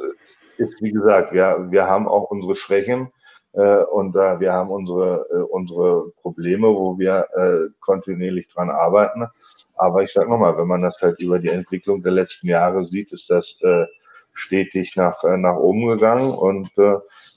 ist, 0.58 0.82
wie 0.82 0.92
gesagt, 0.92 1.34
wir, 1.34 1.68
wir 1.70 1.88
haben 1.88 2.08
auch 2.08 2.30
unsere 2.32 2.56
Schwächen. 2.56 3.12
Äh, 3.54 3.84
und 3.84 4.16
wir 4.16 4.52
haben 4.52 4.72
unsere, 4.72 5.28
äh, 5.32 5.44
unsere 5.44 6.10
Probleme, 6.22 6.68
wo 6.68 6.98
wir 6.98 7.28
äh, 7.36 7.70
kontinuierlich 7.82 8.48
dran 8.48 8.72
arbeiten. 8.72 9.28
Aber 9.76 10.02
ich 10.02 10.12
sage 10.12 10.30
nochmal, 10.30 10.58
wenn 10.58 10.68
man 10.68 10.82
das 10.82 11.00
halt 11.02 11.20
über 11.20 11.38
die 11.38 11.50
Entwicklung 11.50 12.02
der 12.02 12.14
letzten 12.14 12.48
Jahre 12.48 12.84
sieht, 12.84 13.12
ist 13.12 13.30
das 13.30 13.60
äh, 13.62 13.86
stetig 14.34 14.96
nach, 14.96 15.24
äh, 15.24 15.38
nach 15.38 15.56
oben 15.58 15.88
gegangen. 15.88 16.32
Und 16.32 16.70
äh, 16.78 16.96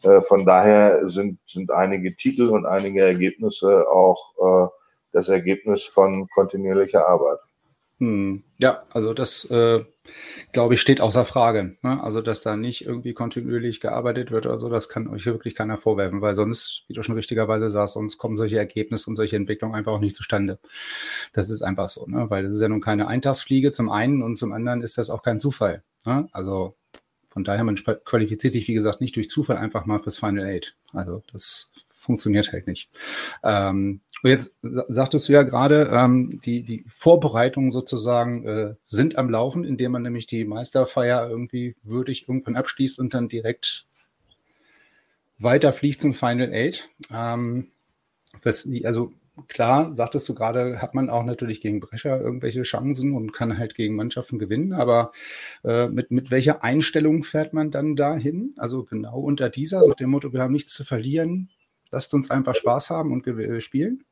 äh, 0.09 0.21
von 0.23 0.45
daher 0.45 1.07
sind, 1.07 1.39
sind 1.47 1.71
einige 1.71 2.17
Titel 2.17 2.49
und 2.49 2.67
einige 2.67 3.03
Ergebnisse 3.03 3.89
auch 3.89 4.67
äh, 4.67 4.69
das 5.13 5.29
Ergebnis 5.29 5.85
von 5.85 6.29
kontinuierlicher 6.29 7.07
Arbeit. 7.07 7.39
Hm, 7.99 8.43
ja, 8.59 8.83
also 8.91 9.15
das, 9.15 9.45
äh, 9.51 9.85
glaube 10.53 10.75
ich, 10.75 10.81
steht 10.81 11.01
außer 11.01 11.25
Frage. 11.25 11.77
Ne? 11.83 12.03
Also, 12.03 12.23
dass 12.23 12.43
da 12.43 12.57
nicht 12.57 12.85
irgendwie 12.85 13.13
kontinuierlich 13.13 13.81
gearbeitet 13.81 14.31
wird 14.31 14.47
oder 14.47 14.59
so, 14.59 14.69
das 14.69 14.89
kann 14.89 15.09
euch 15.09 15.27
wirklich 15.27 15.55
keiner 15.55 15.77
vorwerfen, 15.77 16.21
weil 16.21 16.35
sonst, 16.35 16.85
wie 16.89 16.95
du 16.95 17.03
schon 17.03 17.15
richtigerweise 17.15 17.71
sagst, 17.71 17.95
sonst 17.95 18.19
kommen 18.19 18.37
solche 18.37 18.59
Ergebnisse 18.59 19.11
und 19.11 19.17
solche 19.17 19.37
Entwicklungen 19.37 19.75
einfach 19.75 19.93
auch 19.93 20.01
nicht 20.01 20.17
zustande. 20.17 20.59
Das 21.33 21.51
ist 21.51 21.63
einfach 21.63 21.89
so, 21.89 22.07
ne? 22.07 22.31
weil 22.31 22.45
das 22.45 22.57
ist 22.57 22.63
ja 22.63 22.69
nun 22.69 22.81
keine 22.81 23.09
Eintagsfliege 23.09 23.73
zum 23.73 23.91
einen 23.91 24.23
und 24.23 24.37
zum 24.37 24.53
anderen 24.53 24.83
ist 24.83 24.99
das 24.99 25.11
auch 25.11 25.23
kein 25.23 25.39
Zufall. 25.39 25.83
Ne? 26.05 26.29
Also, 26.33 26.77
von 27.29 27.45
daher, 27.45 27.65
man 27.65 27.77
qualifiziert 27.77 28.55
sich, 28.55 28.67
wie 28.67 28.75
gesagt, 28.75 29.03
nicht 29.03 29.15
durch 29.17 29.29
Zufall 29.29 29.59
einfach 29.59 29.85
mal 29.85 30.01
fürs 30.01 30.19
Final 30.19 30.47
Eight. 30.47 30.75
Also, 30.93 31.23
das 31.33 31.71
funktioniert 32.07 32.53
halt 32.53 32.67
nicht. 32.67 32.89
Ähm, 33.43 34.01
und 34.27 34.31
jetzt 34.31 34.57
sagtest 34.89 35.29
du 35.29 35.35
ja 35.35 35.45
gerade, 35.45 35.89
ähm, 35.93 36.41
die, 36.45 36.65
die 36.65 36.85
Vorbereitungen 36.89 37.71
sozusagen 37.71 38.45
äh, 38.45 38.75
sind 38.85 39.19
am 39.19 39.31
Laufen, 39.31 39.63
indem 39.63 39.93
man 39.93 40.03
nämlich 40.03 40.27
die 40.27 40.45
Meisterfeier 40.45 41.31
irgendwie 41.31 41.77
würdig 41.85 42.29
irgendwann 42.29 42.57
abschließt 42.57 42.99
und 42.99 43.15
dann 43.15 43.29
direkt 43.29 43.87
weiterfliegt 45.39 46.01
zum 46.01 46.13
Final 46.13 46.53
Eight. 46.53 46.89
Ähm, 47.15 47.69
was, 48.43 48.69
also 48.83 49.13
klar, 49.47 49.95
sagtest 49.95 50.29
du 50.29 50.35
gerade, 50.35 50.83
hat 50.83 50.97
man 50.97 51.09
auch 51.09 51.23
natürlich 51.23 51.61
gegen 51.61 51.79
Brecher 51.79 52.21
irgendwelche 52.21 52.63
Chancen 52.63 53.15
und 53.15 53.33
kann 53.33 53.59
halt 53.59 53.77
gegen 53.77 53.95
Mannschaften 53.95 54.41
gewinnen, 54.41 54.73
aber 54.73 55.13
äh, 55.63 55.87
mit, 55.87 56.11
mit 56.11 56.33
welcher 56.33 56.65
Einstellung 56.65 57.23
fährt 57.23 57.53
man 57.53 57.71
dann 57.71 57.95
dahin? 57.95 58.51
Also 58.57 58.83
genau 58.83 59.21
unter 59.21 59.51
dieser, 59.51 59.85
so 59.85 59.95
dem 59.95 60.11
Motto, 60.11 60.33
wir 60.33 60.43
haben 60.43 60.53
nichts 60.53 60.73
zu 60.73 60.83
verlieren, 60.83 61.49
Lasst 61.91 62.13
uns 62.15 62.31
einfach 62.31 62.55
Spaß 62.55 62.91
haben 62.91 63.13
und 63.13 63.25
spielen. 63.63 64.05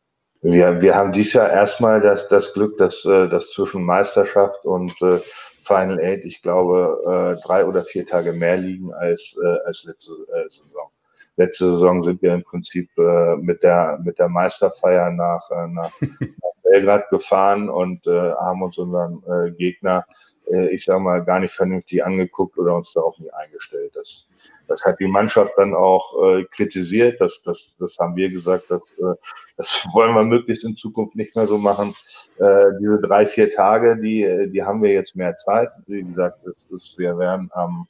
Wir, 0.44 0.82
wir 0.82 0.94
haben 0.94 1.12
dies 1.14 1.32
Jahr 1.32 1.50
erstmal 1.50 2.02
das, 2.02 2.28
das 2.28 2.52
Glück, 2.52 2.76
dass, 2.76 3.02
äh, 3.06 3.28
dass 3.28 3.50
zwischen 3.50 3.82
Meisterschaft 3.82 4.66
und 4.66 4.92
äh, 5.00 5.18
Final 5.62 5.98
Eight, 5.98 6.26
ich 6.26 6.42
glaube, 6.42 7.38
äh, 7.40 7.46
drei 7.46 7.64
oder 7.64 7.82
vier 7.82 8.06
Tage 8.06 8.34
mehr 8.34 8.58
liegen 8.58 8.92
als, 8.92 9.38
äh, 9.42 9.56
als 9.64 9.84
letzte 9.84 10.12
äh, 10.12 10.50
Saison. 10.50 10.90
Letzte 11.36 11.64
Saison 11.64 12.02
sind 12.02 12.20
wir 12.20 12.34
im 12.34 12.44
Prinzip 12.44 12.90
äh, 12.98 13.36
mit, 13.36 13.62
der, 13.62 13.98
mit 14.04 14.18
der 14.18 14.28
Meisterfeier 14.28 15.10
nach, 15.12 15.50
äh, 15.50 15.66
nach, 15.68 15.92
nach 16.00 16.62
Belgrad 16.62 17.08
gefahren 17.08 17.70
und 17.70 18.06
äh, 18.06 18.32
haben 18.34 18.62
uns 18.62 18.76
unseren 18.76 19.22
äh, 19.26 19.50
Gegner, 19.52 20.04
ich 20.46 20.84
sag 20.84 21.00
mal, 21.00 21.24
gar 21.24 21.40
nicht 21.40 21.54
vernünftig 21.54 22.04
angeguckt 22.04 22.58
oder 22.58 22.76
uns 22.76 22.92
darauf 22.92 23.18
nicht 23.18 23.32
eingestellt. 23.34 23.92
Das, 23.94 24.26
das 24.66 24.84
hat 24.84 24.98
die 24.98 25.06
Mannschaft 25.06 25.52
dann 25.56 25.74
auch 25.74 26.14
äh, 26.22 26.44
kritisiert. 26.44 27.20
Das, 27.20 27.42
das, 27.42 27.76
das 27.78 27.98
haben 27.98 28.16
wir 28.16 28.28
gesagt, 28.28 28.70
dass, 28.70 28.82
äh, 28.98 29.14
das 29.56 29.86
wollen 29.92 30.14
wir 30.14 30.24
möglichst 30.24 30.64
in 30.64 30.76
Zukunft 30.76 31.16
nicht 31.16 31.36
mehr 31.36 31.46
so 31.46 31.58
machen. 31.58 31.94
Äh, 32.38 32.70
diese 32.80 33.00
drei, 33.00 33.26
vier 33.26 33.50
Tage, 33.50 33.96
die, 33.96 34.50
die 34.50 34.62
haben 34.62 34.82
wir 34.82 34.92
jetzt 34.92 35.16
mehr 35.16 35.36
Zeit. 35.36 35.70
Wie 35.86 36.02
gesagt, 36.02 36.38
das 36.44 36.66
ist, 36.70 36.98
wir 36.98 37.18
werden 37.18 37.50
am, 37.52 37.86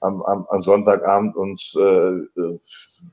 am, 0.00 0.22
am, 0.22 0.46
am 0.48 0.62
Sonntagabend 0.62 1.34
uns 1.36 1.74
äh, 1.74 2.28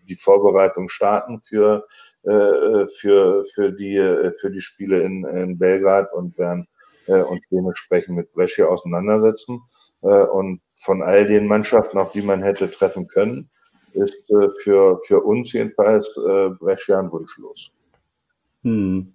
die 0.08 0.16
Vorbereitung 0.16 0.90
starten 0.90 1.42
für, 1.42 1.88
äh, 2.24 2.88
für, 2.88 3.46
für, 3.46 3.72
die, 3.72 4.32
für 4.40 4.52
die 4.52 4.62
Spiele 4.62 5.02
in, 5.02 5.24
in 5.26 5.58
Belgrad 5.58 6.12
und 6.14 6.38
werden 6.38 6.68
äh, 7.08 7.22
uns 7.22 7.42
dementsprechend 7.52 8.16
mit 8.16 8.32
Brescia 8.34 8.66
auseinandersetzen. 8.66 9.62
Äh, 10.02 10.08
und 10.08 10.62
von 10.76 11.02
all 11.02 11.28
den 11.28 11.48
Mannschaften, 11.48 11.98
auf 11.98 12.12
die 12.12 12.22
man 12.22 12.44
hätte 12.44 12.70
treffen 12.70 13.08
können, 13.08 13.50
ist 13.94 14.30
äh, 14.30 14.50
für, 14.62 15.00
für 15.06 15.22
uns 15.22 15.54
jedenfalls 15.54 16.18
äh, 16.18 16.50
Brescian 16.50 17.12
wunschlos. 17.12 17.72
Hm. 18.64 19.14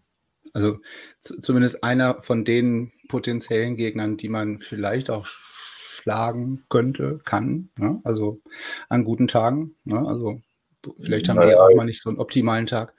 Also 0.53 0.79
zumindest 1.20 1.85
einer 1.85 2.22
von 2.22 2.44
den 2.44 2.92
potenziellen 3.09 3.76
Gegnern, 3.76 4.16
die 4.16 4.29
man 4.29 4.59
vielleicht 4.59 5.11
auch 5.11 5.26
schlagen 5.26 6.64
könnte, 6.68 7.20
kann. 7.24 7.68
Ne? 7.76 8.00
Also 8.05 8.40
an 8.88 9.05
guten 9.05 9.29
Tagen. 9.29 9.76
Ne? 9.85 10.03
Also 10.09 10.40
vielleicht 11.03 11.29
haben 11.29 11.40
die 11.40 11.55
auch 11.55 11.74
mal 11.74 11.85
nicht 11.85 12.03
so 12.03 12.11
einen 12.11 12.18
optimalen 12.18 12.66
Tag. 12.66 12.94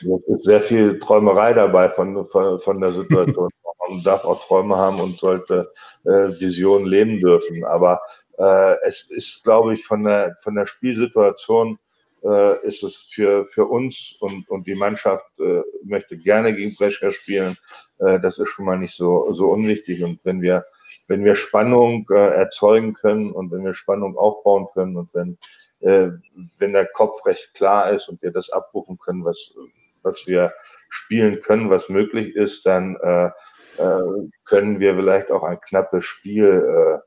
Es 0.00 0.06
ist 0.06 0.44
sehr 0.44 0.60
viel 0.60 0.98
Träumerei 0.98 1.52
dabei 1.52 1.88
von, 1.88 2.24
von, 2.24 2.58
von 2.58 2.80
der 2.80 2.92
Situation. 2.92 3.50
Man 3.88 4.02
darf 4.02 4.24
auch 4.24 4.44
Träume 4.44 4.76
haben 4.76 5.00
und 5.00 5.18
sollte 5.18 5.72
äh, 6.04 6.28
Visionen 6.40 6.86
leben 6.86 7.20
dürfen. 7.20 7.64
Aber 7.64 8.00
äh, 8.38 8.76
es 8.86 9.10
ist, 9.10 9.44
glaube 9.44 9.74
ich, 9.74 9.84
von 9.84 10.04
der, 10.04 10.36
von 10.42 10.54
der 10.54 10.66
Spielsituation 10.66 11.78
äh, 12.24 12.66
ist 12.66 12.82
es 12.82 12.96
für, 12.96 13.44
für 13.44 13.66
uns 13.66 14.16
und, 14.20 14.48
und 14.48 14.66
die 14.66 14.74
Mannschaft 14.74 15.26
äh, 15.38 15.62
möchte 15.84 16.16
gerne 16.16 16.54
gegen 16.54 16.74
Brescia 16.74 17.12
spielen. 17.12 17.56
Äh, 17.98 18.18
das 18.20 18.38
ist 18.38 18.48
schon 18.48 18.64
mal 18.64 18.78
nicht 18.78 18.94
so, 18.94 19.30
so 19.32 19.50
unwichtig. 19.50 20.02
Und 20.02 20.24
wenn 20.24 20.40
wir, 20.40 20.64
wenn 21.06 21.24
wir 21.24 21.36
Spannung 21.36 22.06
äh, 22.10 22.14
erzeugen 22.14 22.94
können 22.94 23.30
und 23.30 23.52
wenn 23.52 23.64
wir 23.64 23.74
Spannung 23.74 24.16
aufbauen 24.16 24.68
können 24.72 24.96
und 24.96 25.14
wenn, 25.14 25.38
äh, 25.80 26.10
wenn 26.58 26.72
der 26.72 26.86
Kopf 26.86 27.24
recht 27.26 27.52
klar 27.54 27.90
ist 27.92 28.08
und 28.08 28.22
wir 28.22 28.32
das 28.32 28.50
abrufen 28.50 28.98
können, 28.98 29.24
was, 29.24 29.54
was 30.02 30.26
wir 30.26 30.52
spielen 30.94 31.40
können, 31.40 31.70
was 31.70 31.88
möglich 31.88 32.34
ist, 32.36 32.66
dann 32.66 32.96
äh, 33.02 33.26
äh, 33.78 34.28
können 34.44 34.80
wir 34.80 34.94
vielleicht 34.94 35.30
auch 35.30 35.42
ein 35.42 35.60
knappes 35.60 36.04
Spiel 36.04 37.00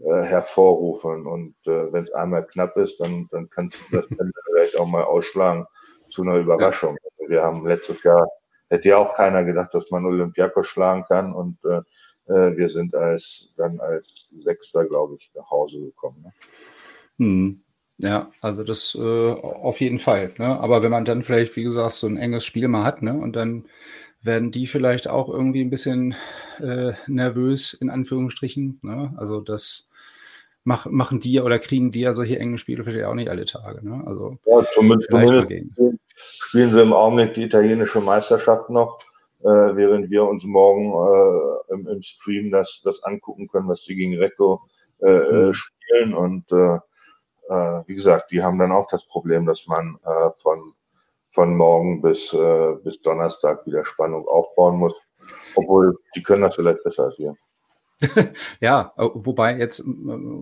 äh, 0.00 0.04
äh, 0.04 0.22
hervorrufen. 0.22 1.26
Und 1.26 1.54
äh, 1.66 1.92
wenn 1.92 2.04
es 2.04 2.12
einmal 2.12 2.46
knapp 2.46 2.76
ist, 2.76 2.98
dann, 3.00 3.28
dann 3.30 3.48
kannst 3.50 3.82
du 3.90 3.96
das 3.96 4.06
dann 4.16 4.32
vielleicht 4.46 4.78
auch 4.78 4.86
mal 4.86 5.04
ausschlagen 5.04 5.66
zu 6.08 6.22
einer 6.22 6.36
Überraschung. 6.36 6.96
Ja. 7.18 7.28
Wir 7.28 7.42
haben 7.42 7.66
letztes 7.66 8.02
Jahr, 8.02 8.26
hätte 8.68 8.88
ja 8.88 8.98
auch 8.98 9.14
keiner 9.14 9.44
gedacht, 9.44 9.74
dass 9.74 9.90
man 9.90 10.04
Olympiakos 10.06 10.66
schlagen 10.68 11.04
kann 11.04 11.32
und 11.32 11.58
äh, 11.64 11.82
wir 12.56 12.68
sind 12.68 12.94
als 12.94 13.54
dann 13.56 13.80
als 13.80 14.28
Sechster, 14.38 14.84
glaube 14.84 15.16
ich, 15.18 15.30
nach 15.34 15.50
Hause 15.50 15.80
gekommen. 15.80 16.22
Ne? 16.22 16.32
Hm. 17.18 17.62
Ja, 18.02 18.30
also 18.40 18.64
das 18.64 18.96
äh, 18.98 19.32
auf 19.32 19.80
jeden 19.80 19.98
Fall. 19.98 20.32
Ne? 20.38 20.58
Aber 20.58 20.82
wenn 20.82 20.90
man 20.90 21.04
dann 21.04 21.22
vielleicht, 21.22 21.54
wie 21.56 21.64
gesagt, 21.64 21.92
so 21.92 22.06
ein 22.06 22.16
enges 22.16 22.44
Spiel 22.44 22.66
mal 22.66 22.84
hat, 22.84 23.02
ne, 23.02 23.12
und 23.12 23.36
dann 23.36 23.66
werden 24.22 24.50
die 24.50 24.66
vielleicht 24.66 25.08
auch 25.08 25.28
irgendwie 25.28 25.62
ein 25.62 25.70
bisschen 25.70 26.14
äh, 26.60 26.92
nervös, 27.06 27.74
in 27.74 27.90
Anführungsstrichen. 27.90 28.80
Ne? 28.82 29.14
Also 29.16 29.40
das 29.40 29.88
mach, 30.64 30.86
machen 30.86 31.20
die 31.20 31.40
oder 31.40 31.58
kriegen 31.58 31.90
die 31.90 32.00
ja 32.00 32.14
solche 32.14 32.38
engen 32.38 32.58
Spiele 32.58 32.84
vielleicht 32.84 33.04
auch 33.04 33.14
nicht 33.14 33.30
alle 33.30 33.44
Tage. 33.44 33.86
Ne? 33.86 34.02
Also 34.06 34.38
ja, 34.46 34.64
zumindest, 34.72 35.10
zumindest 35.10 35.48
spielen 36.14 36.72
sie 36.72 36.82
im 36.82 36.92
Augenblick 36.92 37.34
die 37.34 37.44
italienische 37.44 38.00
Meisterschaft 38.00 38.70
noch, 38.70 38.98
äh, 39.40 39.46
während 39.46 40.10
wir 40.10 40.24
uns 40.24 40.44
morgen 40.44 40.92
äh, 40.92 41.74
im, 41.74 41.86
im, 41.86 42.02
Stream 42.02 42.50
das, 42.50 42.80
das 42.82 43.02
angucken 43.04 43.48
können, 43.48 43.68
was 43.68 43.84
die 43.84 43.94
gegen 43.94 44.18
Recco 44.18 44.62
äh, 45.02 45.46
mhm. 45.46 45.54
spielen. 45.54 46.14
Und 46.14 46.50
äh, 46.52 46.78
äh, 47.50 47.82
wie 47.86 47.94
gesagt, 47.94 48.30
die 48.30 48.42
haben 48.42 48.58
dann 48.58 48.72
auch 48.72 48.86
das 48.88 49.04
Problem, 49.04 49.44
dass 49.44 49.66
man 49.66 49.98
äh, 50.04 50.30
von 50.36 50.74
von 51.30 51.56
morgen 51.56 52.02
bis, 52.02 52.32
äh, 52.32 52.74
bis 52.82 53.00
Donnerstag 53.02 53.64
wieder 53.66 53.84
Spannung 53.84 54.26
aufbauen 54.26 54.76
muss. 54.76 55.00
Obwohl, 55.54 55.96
die 56.14 56.22
können 56.22 56.42
das 56.42 56.56
vielleicht 56.56 56.82
besser 56.82 57.04
als 57.04 57.18
wir. 57.18 57.36
ja, 58.60 58.92
wobei 58.96 59.58
jetzt 59.58 59.84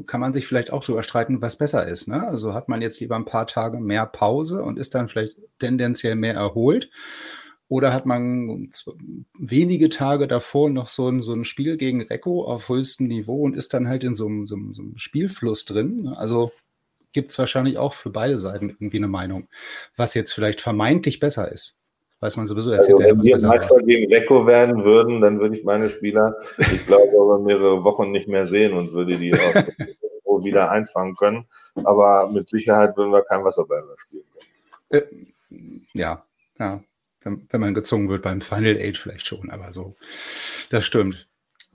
kann 0.06 0.20
man 0.20 0.32
sich 0.32 0.46
vielleicht 0.46 0.72
auch 0.72 0.84
drüber 0.84 1.02
streiten, 1.02 1.42
was 1.42 1.58
besser 1.58 1.86
ist. 1.86 2.08
Ne? 2.08 2.26
Also 2.26 2.54
hat 2.54 2.68
man 2.68 2.80
jetzt 2.80 3.00
lieber 3.00 3.16
ein 3.16 3.24
paar 3.24 3.46
Tage 3.46 3.80
mehr 3.80 4.06
Pause 4.06 4.62
und 4.62 4.78
ist 4.78 4.94
dann 4.94 5.08
vielleicht 5.08 5.36
tendenziell 5.58 6.14
mehr 6.14 6.34
erholt? 6.34 6.90
Oder 7.68 7.92
hat 7.92 8.06
man 8.06 8.70
wenige 9.38 9.90
Tage 9.90 10.26
davor 10.26 10.70
noch 10.70 10.88
so 10.88 11.08
ein, 11.08 11.20
so 11.20 11.34
ein 11.34 11.44
Spiel 11.44 11.76
gegen 11.76 12.00
Recco 12.00 12.44
auf 12.44 12.68
höchstem 12.70 13.08
Niveau 13.08 13.42
und 13.42 13.56
ist 13.56 13.74
dann 13.74 13.88
halt 13.88 14.04
in 14.04 14.14
so 14.14 14.26
einem, 14.26 14.46
so 14.46 14.54
einem, 14.54 14.72
so 14.72 14.82
einem 14.82 14.96
Spielfluss 14.96 15.66
drin? 15.66 16.04
Ne? 16.04 16.16
Also 16.16 16.50
gibt 17.12 17.30
es 17.30 17.38
wahrscheinlich 17.38 17.78
auch 17.78 17.94
für 17.94 18.10
beide 18.10 18.38
Seiten 18.38 18.70
irgendwie 18.70 18.98
eine 18.98 19.08
Meinung, 19.08 19.48
was 19.96 20.14
jetzt 20.14 20.32
vielleicht 20.32 20.60
vermeintlich 20.60 21.20
besser 21.20 21.50
ist. 21.50 21.78
Weiß 22.20 22.36
man 22.36 22.46
sowieso 22.46 22.72
erst 22.72 22.90
also, 22.90 22.98
Wenn 22.98 23.22
wir 23.22 23.40
Meister 23.46 23.76
gegen 23.78 24.10
Lecco 24.10 24.46
werden 24.46 24.84
würden, 24.84 25.20
dann 25.20 25.38
würde 25.38 25.56
ich 25.56 25.64
meine 25.64 25.88
Spieler, 25.88 26.36
ich 26.58 26.84
glaube, 26.86 27.12
über 27.14 27.38
mehrere 27.38 27.84
Wochen 27.84 28.10
nicht 28.10 28.26
mehr 28.26 28.44
sehen 28.44 28.72
und 28.72 28.92
würde 28.92 29.16
die 29.16 29.32
auch 29.34 29.38
wieder 30.44 30.70
einfangen 30.70 31.14
können. 31.14 31.46
Aber 31.84 32.28
mit 32.30 32.48
Sicherheit 32.48 32.96
würden 32.96 33.12
wir 33.12 33.22
kein 33.22 33.44
Wasserball 33.44 33.84
spielen 33.98 34.24
können. 34.32 35.06
Äh, 35.50 35.86
ja, 35.92 36.24
ja. 36.58 36.82
Wenn, 37.20 37.46
wenn 37.50 37.60
man 37.60 37.74
gezwungen 37.74 38.08
wird 38.08 38.22
beim 38.22 38.40
Final 38.40 38.76
Eight 38.76 38.96
vielleicht 38.96 39.26
schon, 39.26 39.50
aber 39.50 39.72
so, 39.72 39.96
das 40.70 40.84
stimmt. 40.84 41.27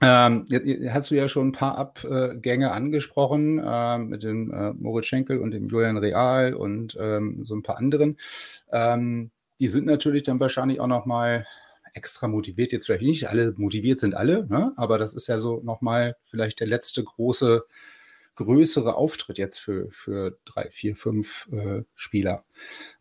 Ähm, 0.03 0.45
jetzt, 0.49 0.93
hast 0.93 1.11
du 1.11 1.15
ja 1.15 1.27
schon 1.27 1.49
ein 1.49 1.51
paar 1.53 1.77
Abgänge 1.77 2.71
angesprochen 2.71 3.59
äh, 3.59 3.97
mit 3.97 4.23
dem 4.23 4.51
äh, 4.51 4.73
Moritz 4.73 5.05
Schenkel 5.05 5.39
und 5.39 5.51
dem 5.51 5.69
Julian 5.69 5.97
Real 5.97 6.53
und 6.53 6.97
ähm, 6.99 7.43
so 7.43 7.55
ein 7.55 7.63
paar 7.63 7.77
anderen. 7.77 8.17
Ähm, 8.71 9.31
die 9.59 9.67
sind 9.67 9.85
natürlich 9.85 10.23
dann 10.23 10.39
wahrscheinlich 10.39 10.79
auch 10.79 10.87
noch 10.87 11.05
mal 11.05 11.45
extra 11.93 12.27
motiviert. 12.27 12.71
Jetzt 12.71 12.87
vielleicht 12.87 13.03
nicht 13.03 13.29
alle 13.29 13.53
motiviert 13.55 13.99
sind 13.99 14.15
alle, 14.15 14.45
ne? 14.47 14.73
aber 14.75 14.97
das 14.97 15.13
ist 15.13 15.27
ja 15.27 15.37
so 15.39 15.61
noch 15.63 15.81
mal 15.81 16.15
vielleicht 16.25 16.59
der 16.59 16.67
letzte 16.67 17.03
große 17.03 17.63
größere 18.35 18.95
Auftritt 18.95 19.37
jetzt 19.37 19.59
für, 19.59 19.91
für 19.91 20.37
drei, 20.45 20.69
vier, 20.71 20.95
fünf 20.95 21.47
äh, 21.51 21.83
Spieler. 21.95 22.45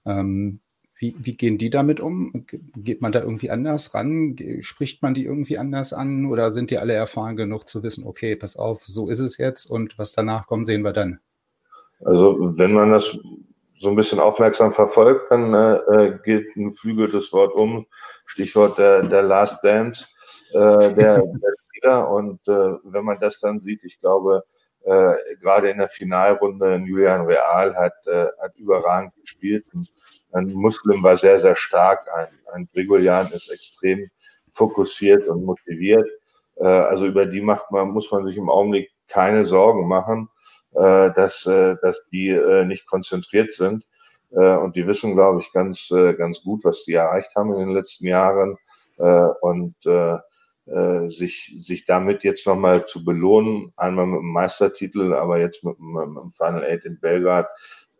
Ähm, 0.04 0.60
wie, 1.02 1.16
wie 1.18 1.36
gehen 1.36 1.58
die 1.58 1.68
damit 1.68 1.98
um? 1.98 2.46
Geht 2.76 3.02
man 3.02 3.10
da 3.10 3.20
irgendwie 3.20 3.50
anders 3.50 3.92
ran? 3.92 4.36
Spricht 4.60 5.02
man 5.02 5.14
die 5.14 5.24
irgendwie 5.24 5.58
anders 5.58 5.92
an? 5.92 6.26
Oder 6.26 6.52
sind 6.52 6.70
die 6.70 6.78
alle 6.78 6.92
erfahren 6.92 7.34
genug 7.34 7.66
zu 7.66 7.82
wissen, 7.82 8.06
okay, 8.06 8.36
pass 8.36 8.56
auf, 8.56 8.86
so 8.86 9.10
ist 9.10 9.18
es 9.18 9.36
jetzt 9.36 9.66
und 9.66 9.98
was 9.98 10.12
danach 10.12 10.46
kommt, 10.46 10.68
sehen 10.68 10.82
wir 10.82 10.92
dann? 10.92 11.18
Also 12.04 12.56
wenn 12.56 12.72
man 12.72 12.92
das 12.92 13.18
so 13.74 13.88
ein 13.90 13.96
bisschen 13.96 14.20
aufmerksam 14.20 14.72
verfolgt, 14.72 15.28
dann 15.30 15.52
äh, 15.52 15.74
äh 15.74 16.18
geht 16.24 16.54
ein 16.54 16.72
flügeltes 16.72 17.32
Wort 17.32 17.52
um, 17.52 17.86
Stichwort 18.26 18.78
der, 18.78 19.02
der 19.02 19.22
Last 19.22 19.56
Dance 19.64 20.06
äh, 20.52 20.94
der, 20.94 21.16
der 21.18 21.54
Spieler. 21.66 22.10
Und 22.10 22.46
äh, 22.46 22.74
wenn 22.84 23.04
man 23.04 23.18
das 23.18 23.40
dann 23.40 23.58
sieht, 23.58 23.82
ich 23.82 24.00
glaube, 24.00 24.44
äh, 24.84 25.14
gerade 25.40 25.68
in 25.70 25.78
der 25.78 25.88
Finalrunde 25.88 26.76
Julian 26.86 27.22
Real 27.22 27.74
hat, 27.74 28.06
äh, 28.06 28.26
hat 28.40 28.56
überragend 28.56 29.14
gespielt. 29.20 29.66
Und 29.74 29.92
ein 30.32 30.52
Muslim 30.52 31.02
war 31.02 31.16
sehr, 31.16 31.38
sehr 31.38 31.56
stark. 31.56 32.06
Ein, 32.14 32.28
ein 32.54 32.66
Grigorian 32.66 33.26
ist 33.32 33.50
extrem 33.50 34.10
fokussiert 34.50 35.26
und 35.28 35.44
motiviert. 35.44 36.08
Äh, 36.56 36.66
also 36.66 37.06
über 37.06 37.26
die 37.26 37.40
macht 37.40 37.70
man, 37.70 37.90
muss 37.90 38.10
man 38.10 38.26
sich 38.26 38.36
im 38.36 38.50
Augenblick 38.50 38.90
keine 39.08 39.44
Sorgen 39.44 39.86
machen, 39.88 40.28
äh, 40.74 41.10
dass, 41.12 41.46
äh, 41.46 41.76
dass 41.82 42.02
die 42.10 42.28
äh, 42.28 42.64
nicht 42.64 42.86
konzentriert 42.86 43.54
sind. 43.54 43.84
Äh, 44.30 44.56
und 44.56 44.76
die 44.76 44.86
wissen, 44.86 45.14
glaube 45.14 45.40
ich, 45.40 45.52
ganz, 45.52 45.90
äh, 45.90 46.14
ganz 46.14 46.42
gut, 46.42 46.64
was 46.64 46.84
die 46.84 46.94
erreicht 46.94 47.34
haben 47.36 47.52
in 47.52 47.60
den 47.60 47.74
letzten 47.74 48.06
Jahren. 48.06 48.56
Äh, 48.98 49.28
und 49.40 49.74
äh, 49.86 50.18
äh, 50.66 51.08
sich, 51.08 51.56
sich 51.58 51.86
damit 51.86 52.22
jetzt 52.22 52.46
nochmal 52.46 52.86
zu 52.86 53.04
belohnen, 53.04 53.72
einmal 53.76 54.06
mit 54.06 54.20
dem 54.20 54.32
Meistertitel, 54.32 55.12
aber 55.12 55.40
jetzt 55.40 55.64
mit, 55.64 55.78
mit 55.80 56.04
dem 56.04 56.30
Final 56.32 56.62
Eight 56.64 56.84
in 56.84 57.00
Belgrad, 57.00 57.48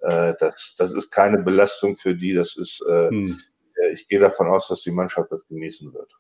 äh, 0.03 0.35
das, 0.39 0.75
das 0.79 0.93
ist 0.93 1.11
keine 1.11 1.39
Belastung 1.39 1.97
für 1.97 2.15
die. 2.15 2.35
Das 2.35 2.57
ist, 2.57 2.83
äh, 2.89 3.09
hm. 3.09 3.41
Äh, 3.77 3.93
ich 3.93 4.09
gehe 4.09 4.21
davon 4.21 4.49
aus, 4.49 4.69
dass 4.69 4.83
die 4.83 4.91
Mannschaft 4.91 5.31
das 5.33 5.47
genießen 5.47 5.93
wird. 5.93 6.13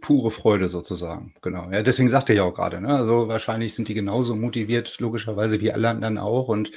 pure 0.00 0.30
Freude 0.30 0.68
sozusagen, 0.68 1.34
genau. 1.42 1.70
Ja, 1.70 1.82
deswegen 1.82 2.08
sagte 2.10 2.32
ich 2.32 2.40
auch 2.40 2.54
gerade, 2.54 2.80
ne? 2.80 2.96
Also 2.96 3.28
wahrscheinlich 3.28 3.74
sind 3.74 3.88
die 3.88 3.94
genauso 3.94 4.34
motiviert, 4.34 4.98
logischerweise 4.98 5.60
wie 5.60 5.72
alle 5.72 5.88
anderen 5.88 6.18
auch 6.18 6.48
und 6.48 6.70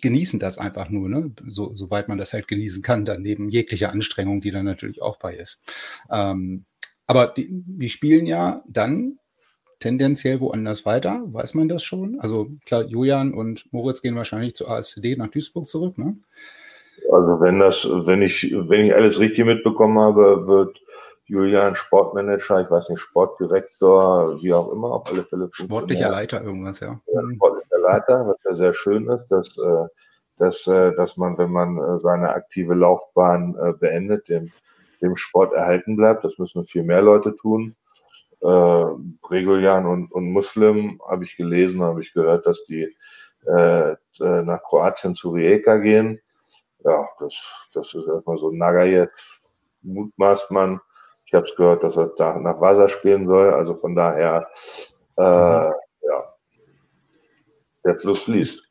genießen 0.00 0.40
das 0.40 0.58
einfach 0.58 0.88
nur, 0.88 1.08
ne? 1.08 1.32
So, 1.46 1.74
soweit 1.74 2.08
man 2.08 2.18
das 2.18 2.32
halt 2.32 2.48
genießen 2.48 2.82
kann, 2.82 3.04
dann 3.04 3.22
neben 3.22 3.48
jeglicher 3.48 3.90
Anstrengung, 3.90 4.40
die 4.40 4.50
dann 4.50 4.64
natürlich 4.64 5.02
auch 5.02 5.18
bei 5.18 5.34
ist. 5.34 5.60
Ähm, 6.10 6.64
aber 7.06 7.28
die, 7.28 7.48
die 7.50 7.88
spielen 7.88 8.26
ja 8.26 8.62
dann 8.68 9.19
tendenziell 9.80 10.40
woanders 10.40 10.86
weiter? 10.86 11.22
Weiß 11.26 11.54
man 11.54 11.68
das 11.68 11.82
schon? 11.82 12.20
Also 12.20 12.48
klar, 12.66 12.84
Julian 12.84 13.34
und 13.34 13.72
Moritz 13.72 14.02
gehen 14.02 14.14
wahrscheinlich 14.14 14.54
zur 14.54 14.70
ASCD 14.70 15.16
nach 15.16 15.28
Duisburg 15.28 15.66
zurück, 15.66 15.98
ne? 15.98 16.16
Also 17.10 17.40
wenn 17.40 17.58
das, 17.58 17.88
wenn 17.90 18.22
ich, 18.22 18.54
wenn 18.54 18.84
ich 18.84 18.94
alles 18.94 19.18
richtig 19.18 19.46
mitbekommen 19.46 19.98
habe, 19.98 20.46
wird 20.46 20.80
Julian 21.24 21.74
Sportmanager, 21.74 22.60
ich 22.60 22.70
weiß 22.70 22.90
nicht, 22.90 23.00
Sportdirektor, 23.00 24.42
wie 24.42 24.52
auch 24.52 24.70
immer, 24.70 24.92
auf 24.92 25.10
alle 25.10 25.24
Fälle. 25.24 25.48
Sportlicher 25.52 26.10
Leiter, 26.10 26.42
irgendwas, 26.42 26.80
ja. 26.80 27.00
ja 27.06 27.22
sportlicher 27.34 27.78
Leiter, 27.80 28.26
was 28.26 28.36
ja 28.44 28.52
sehr 28.52 28.74
schön 28.74 29.08
ist, 29.08 29.28
dass, 29.28 29.56
äh, 29.56 29.86
dass, 30.36 30.66
äh, 30.66 30.92
dass 30.94 31.16
man, 31.16 31.38
wenn 31.38 31.50
man 31.50 31.78
äh, 31.78 32.00
seine 32.00 32.30
aktive 32.30 32.74
Laufbahn 32.74 33.56
beendet, 33.80 34.28
dem, 34.28 34.52
dem 35.00 35.16
Sport 35.16 35.54
erhalten 35.54 35.96
bleibt. 35.96 36.24
Das 36.24 36.38
müssen 36.38 36.64
viel 36.64 36.82
mehr 36.82 37.00
Leute 37.00 37.34
tun 37.34 37.76
äh, 38.42 39.26
Reguljan 39.28 39.86
und, 39.86 40.12
und 40.12 40.32
Muslim, 40.32 41.00
habe 41.08 41.24
ich 41.24 41.36
gelesen, 41.36 41.82
habe 41.82 42.02
ich 42.02 42.12
gehört, 42.12 42.46
dass 42.46 42.64
die 42.64 42.94
äh, 43.46 43.96
nach 44.18 44.62
Kroatien 44.62 45.14
zu 45.14 45.30
Rijeka 45.30 45.78
gehen. 45.78 46.20
Ja, 46.84 47.08
das, 47.18 47.68
das 47.72 47.94
ist 47.94 48.06
erstmal 48.06 48.38
so 48.38 48.50
Nagayev, 48.50 49.10
mutmaßt 49.82 50.50
man. 50.50 50.80
Ich 51.26 51.34
habe 51.34 51.46
es 51.46 51.54
gehört, 51.54 51.82
dass 51.82 51.96
er 51.96 52.08
da 52.16 52.38
nach 52.38 52.60
Wasser 52.60 52.88
spielen 52.88 53.26
soll. 53.26 53.52
Also 53.54 53.74
von 53.74 53.94
daher, 53.94 54.48
äh, 55.16 55.22
mhm. 55.22 55.74
ja. 56.02 56.34
Der 57.84 57.96
Fluss 57.96 58.26
liest. 58.26 58.70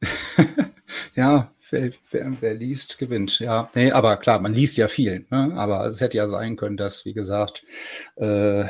ja, 1.14 1.52
wer, 1.70 1.90
wer, 2.10 2.32
wer, 2.40 2.54
liest, 2.54 2.98
gewinnt. 2.98 3.38
Ja, 3.38 3.70
nee, 3.74 3.90
aber 3.92 4.16
klar, 4.16 4.40
man 4.40 4.54
liest 4.54 4.76
ja 4.76 4.88
viel. 4.88 5.26
Ne? 5.30 5.52
Aber 5.56 5.86
es 5.86 6.00
hätte 6.00 6.16
ja 6.16 6.28
sein 6.28 6.56
können, 6.56 6.76
dass, 6.76 7.04
wie 7.04 7.14
gesagt, 7.14 7.64
äh, 8.16 8.64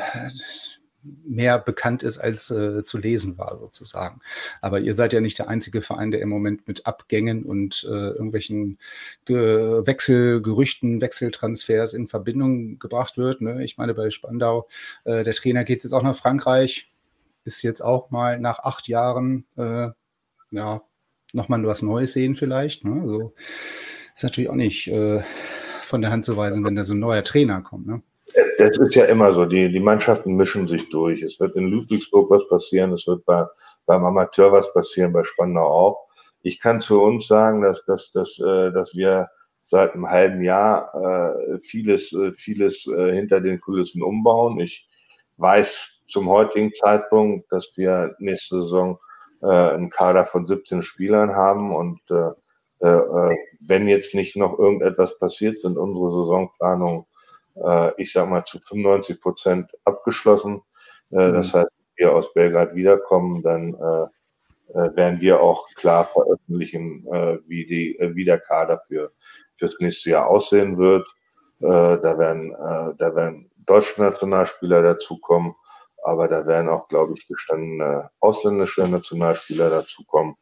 mehr 1.25 1.59
bekannt 1.59 2.03
ist, 2.03 2.19
als 2.19 2.51
äh, 2.51 2.83
zu 2.85 2.99
lesen 2.99 3.39
war, 3.39 3.57
sozusagen. 3.59 4.21
Aber 4.61 4.81
ihr 4.81 4.95
seid 4.95 5.13
ja 5.13 5.21
nicht 5.21 5.39
der 5.39 5.49
einzige 5.49 5.83
Verein, 5.83 6.11
der 6.11 6.21
im 6.21 6.29
Moment 6.29 6.67
mit 6.69 6.87
Abgängen 6.87 7.45
und 7.45 7.85
äh, 7.89 8.11
irgendwelchen 8.11 8.79
Ge 9.25 9.87
Wechselgerüchten, 9.87 11.01
Wechseltransfers 11.01 11.93
in 11.95 12.09
Verbindung 12.09 12.79
gebracht 12.79 13.17
wird. 13.17 13.41
Ne? 13.41 13.65
Ich 13.65 13.79
meine, 13.79 13.95
bei 13.95 14.11
Spandau, 14.11 14.69
äh, 15.05 15.25
der 15.25 15.35
Trainer 15.35 15.65
geht 15.65 15.83
jetzt 15.83 15.93
auch 15.93 16.03
nach 16.03 16.17
Frankreich, 16.17 16.91
ist 17.45 17.63
jetzt 17.63 17.81
auch 17.81 18.11
mal 18.11 18.41
nach 18.41 18.59
acht 18.61 18.89
Jahren, 18.89 19.47
äh, 19.57 19.89
ja, 20.51 20.83
nochmal 21.37 21.65
was 21.67 21.83
Neues 21.83 22.13
sehen 22.13 22.35
vielleicht. 22.35 22.85
Ne? 22.85 23.01
Also 23.03 23.35
ist 24.15 24.25
natürlich 24.25 24.51
auch 24.51 24.55
nicht 24.55 24.89
äh, 24.89 25.23
von 25.83 26.01
der 26.01 26.11
Hand 26.11 26.25
zu 26.25 26.37
weisen, 26.37 26.65
wenn 26.65 26.75
da 26.75 26.85
so 26.85 26.95
ein 26.95 26.99
neuer 26.99 27.23
Trainer 27.23 27.61
kommt. 27.63 27.87
Ne? 27.87 28.03
Das 28.59 28.77
ist 28.79 28.95
ja 28.95 29.05
immer 29.05 29.33
so. 29.33 29.45
Die, 29.45 29.71
die 29.71 29.81
Mannschaften 29.81 30.35
mischen 30.35 30.67
sich 30.67 30.89
durch. 30.89 31.23
Es 31.23 31.39
wird 31.39 31.55
in 31.55 31.69
Ludwigsburg 31.69 32.31
was 32.31 32.49
passieren, 32.49 32.93
es 32.93 33.07
wird 33.07 33.25
bei, 33.25 33.45
beim 33.85 34.05
Amateur 34.05 34.51
was 34.51 34.73
passieren, 34.73 35.13
bei 35.13 35.23
Spandau 35.23 35.67
auch. 35.67 36.07
Ich 36.43 36.61
kann 36.61 36.81
zu 36.81 37.03
uns 37.03 37.27
sagen, 37.27 37.63
dass, 37.63 37.85
dass, 37.85 38.11
dass, 38.13 38.39
äh, 38.41 38.73
dass 38.73 38.97
wir 38.97 39.29
seit 39.65 39.95
einem 39.95 40.09
halben 40.09 40.43
Jahr 40.43 40.95
äh, 40.95 41.59
vieles, 41.59 42.13
äh, 42.13 42.33
vieles 42.33 42.83
hinter 42.83 43.41
den 43.41 43.61
Kulissen 43.61 44.03
umbauen. 44.03 44.61
Ich 44.61 44.89
weiß 45.39 46.03
zum 46.07 46.29
heutigen 46.29 46.73
Zeitpunkt, 46.73 47.51
dass 47.53 47.73
wir 47.77 48.15
nächste 48.19 48.63
Saison 48.63 48.99
äh, 49.47 49.75
einen 49.75 49.91
Kader 49.91 50.25
von 50.25 50.47
17 50.47 50.83
Spielern 50.83 51.35
haben 51.35 51.75
und 51.75 52.01
äh, 52.11 52.31
äh, 52.87 53.37
wenn 53.67 53.89
jetzt 53.89 54.15
nicht 54.15 54.37
noch 54.37 54.59
irgendetwas 54.59 55.19
passiert, 55.19 55.61
sind 55.61 55.79
unsere 55.79 56.11
Saisonplanungen 56.11 57.07
äh, 57.63 58.03
ich 58.03 58.13
sage 58.13 58.31
mal, 58.31 58.45
zu 58.45 58.59
95 58.59 59.21
Prozent 59.21 59.71
abgeschlossen. 59.85 60.63
Äh, 61.11 61.29
mhm. 61.29 61.35
Das 61.35 61.55
heißt, 61.55 61.69
wenn 61.97 62.07
wir 62.07 62.15
aus 62.15 62.33
Belgrad 62.33 62.75
wiederkommen, 62.75 63.43
dann 63.43 63.75
äh, 63.75 64.79
äh, 64.79 64.97
werden 64.97 65.21
wir 65.21 65.41
auch 65.41 65.69
klar 65.75 66.05
veröffentlichen, 66.05 67.07
äh, 67.13 67.39
wie, 67.47 67.65
die, 67.65 67.99
äh, 67.99 68.15
wie 68.15 68.25
der 68.25 68.41
Kader 68.41 68.81
für 68.87 69.13
fürs 69.55 69.77
nächste 69.81 70.11
Jahr 70.11 70.27
aussehen 70.27 70.77
wird. 70.77 71.09
Äh, 71.61 71.67
da 71.67 72.19
werden, 72.19 72.53
äh, 72.53 72.95
da 72.99 73.15
werden 73.15 73.51
deutsche 73.65 74.01
Nationalspieler 74.01 74.83
dazukommen, 74.83 75.55
aber 76.07 76.29
da 76.29 76.47
werden 76.47 76.69
auch, 76.69 76.89
glaube 76.89 77.15
ich, 77.17 77.27
gestandene 77.27 78.11
ausländische 78.21 78.89
Nationalspieler 78.89 79.71
dazukommen. 79.71 80.37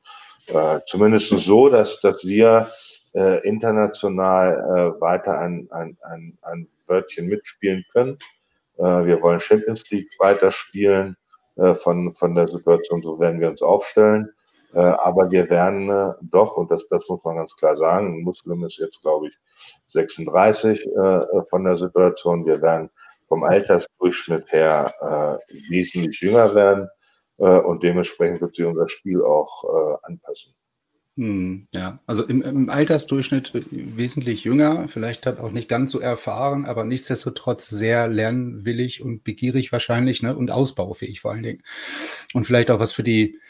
Äh, 0.46 0.81
zumindest 0.87 1.29
so, 1.29 1.68
dass, 1.68 2.00
dass 2.00 2.24
wir 2.24 2.68
äh, 3.14 3.46
international 3.46 4.53
äh, 4.53 5.00
weiter 5.00 5.38
ein, 5.38 5.68
ein, 5.70 5.96
ein, 6.03 6.38
ein 6.42 6.68
Wörtchen 6.87 7.27
mitspielen 7.27 7.85
können. 7.92 8.18
Äh, 8.79 9.07
wir 9.07 9.22
wollen 9.22 9.40
Champions 9.40 9.88
League 9.90 10.11
weiterspielen. 10.18 11.16
Äh, 11.57 11.74
von, 11.74 12.11
von 12.12 12.35
der 12.35 12.48
Situation, 12.48 13.03
so 13.03 13.20
werden 13.20 13.40
wir 13.40 13.48
uns 13.48 13.62
aufstellen. 13.62 14.29
Äh, 14.72 14.81
aber 14.81 15.31
wir 15.31 15.48
werden 15.50 15.88
äh, 15.88 16.12
doch, 16.22 16.57
und 16.57 16.70
das, 16.70 16.87
das 16.88 17.09
muss 17.09 17.22
man 17.22 17.37
ganz 17.37 17.57
klar 17.57 17.77
sagen, 17.77 18.22
Muslim 18.22 18.64
ist 18.64 18.79
jetzt, 18.79 19.03
glaube 19.03 19.29
ich, 19.29 19.38
36 19.87 20.85
äh, 20.85 21.42
von 21.48 21.64
der 21.64 21.77
Situation. 21.77 22.44
Wir 22.44 22.61
werden 22.61 22.90
vom 23.35 23.42
Altersdurchschnitt 23.42 24.44
her 24.53 24.94
äh, 25.51 25.55
wesentlich 25.68 26.20
jünger 26.20 26.55
werden 26.55 26.88
äh, 27.38 27.59
und 27.59 27.83
dementsprechend 27.83 28.40
wird 28.40 28.55
sich 28.55 28.64
unser 28.64 28.88
Spiel 28.88 29.23
auch 29.23 29.64
äh, 29.64 29.97
anpassen. 30.05 30.55
Hm, 31.16 31.66
ja, 31.75 31.99
also 32.07 32.25
im, 32.25 32.42
im, 32.42 32.70
Altersdurchschnitt 32.70 33.51
wesentlich 33.73 34.44
jünger, 34.44 34.87
vielleicht 34.87 35.27
hat 35.27 35.40
auch 35.40 35.51
nicht 35.51 35.68
ganz 35.68 35.90
so 35.90 35.99
erfahren, 35.99 36.64
aber 36.64 36.85
nichtsdestotrotz 36.85 37.68
sehr 37.68 38.07
lernwillig 38.07 39.03
und 39.03 39.25
begierig 39.25 39.73
wahrscheinlich, 39.73 40.23
ne, 40.23 40.37
und 40.37 40.53
ausbaufähig 40.53 41.20
vor 41.20 41.33
allen 41.33 41.42
Dingen. 41.42 41.62
Und 42.35 42.44
vielleicht 42.44 42.70
auch 42.70 42.79
was 42.79 42.92
für 42.92 43.03
die, 43.03 43.40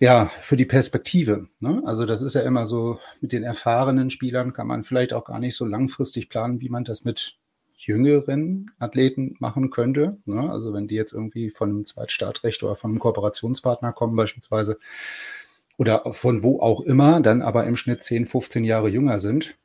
ja, 0.00 0.26
für 0.26 0.58
die 0.58 0.66
Perspektive. 0.66 1.48
Ne? 1.60 1.82
Also 1.86 2.04
das 2.04 2.20
ist 2.20 2.34
ja 2.34 2.42
immer 2.42 2.66
so, 2.66 2.98
mit 3.22 3.32
den 3.32 3.42
erfahrenen 3.42 4.10
Spielern 4.10 4.52
kann 4.52 4.66
man 4.66 4.84
vielleicht 4.84 5.14
auch 5.14 5.24
gar 5.24 5.38
nicht 5.38 5.56
so 5.56 5.64
langfristig 5.64 6.28
planen, 6.28 6.60
wie 6.60 6.68
man 6.68 6.84
das 6.84 7.04
mit 7.04 7.38
jüngeren 7.86 8.70
Athleten 8.78 9.36
machen 9.38 9.70
könnte. 9.70 10.18
Ne? 10.26 10.50
Also 10.50 10.72
wenn 10.72 10.88
die 10.88 10.96
jetzt 10.96 11.12
irgendwie 11.12 11.50
von 11.50 11.70
einem 11.70 11.84
Zweitstartrecht 11.84 12.62
oder 12.62 12.76
von 12.76 12.90
einem 12.90 13.00
Kooperationspartner 13.00 13.92
kommen 13.92 14.16
beispielsweise, 14.16 14.76
oder 15.80 16.12
von 16.12 16.42
wo 16.42 16.60
auch 16.60 16.82
immer, 16.82 17.20
dann 17.20 17.40
aber 17.40 17.64
im 17.64 17.74
Schnitt 17.74 18.02
10, 18.02 18.26
15 18.26 18.64
Jahre 18.64 18.90
jünger 18.90 19.18
sind, 19.18 19.56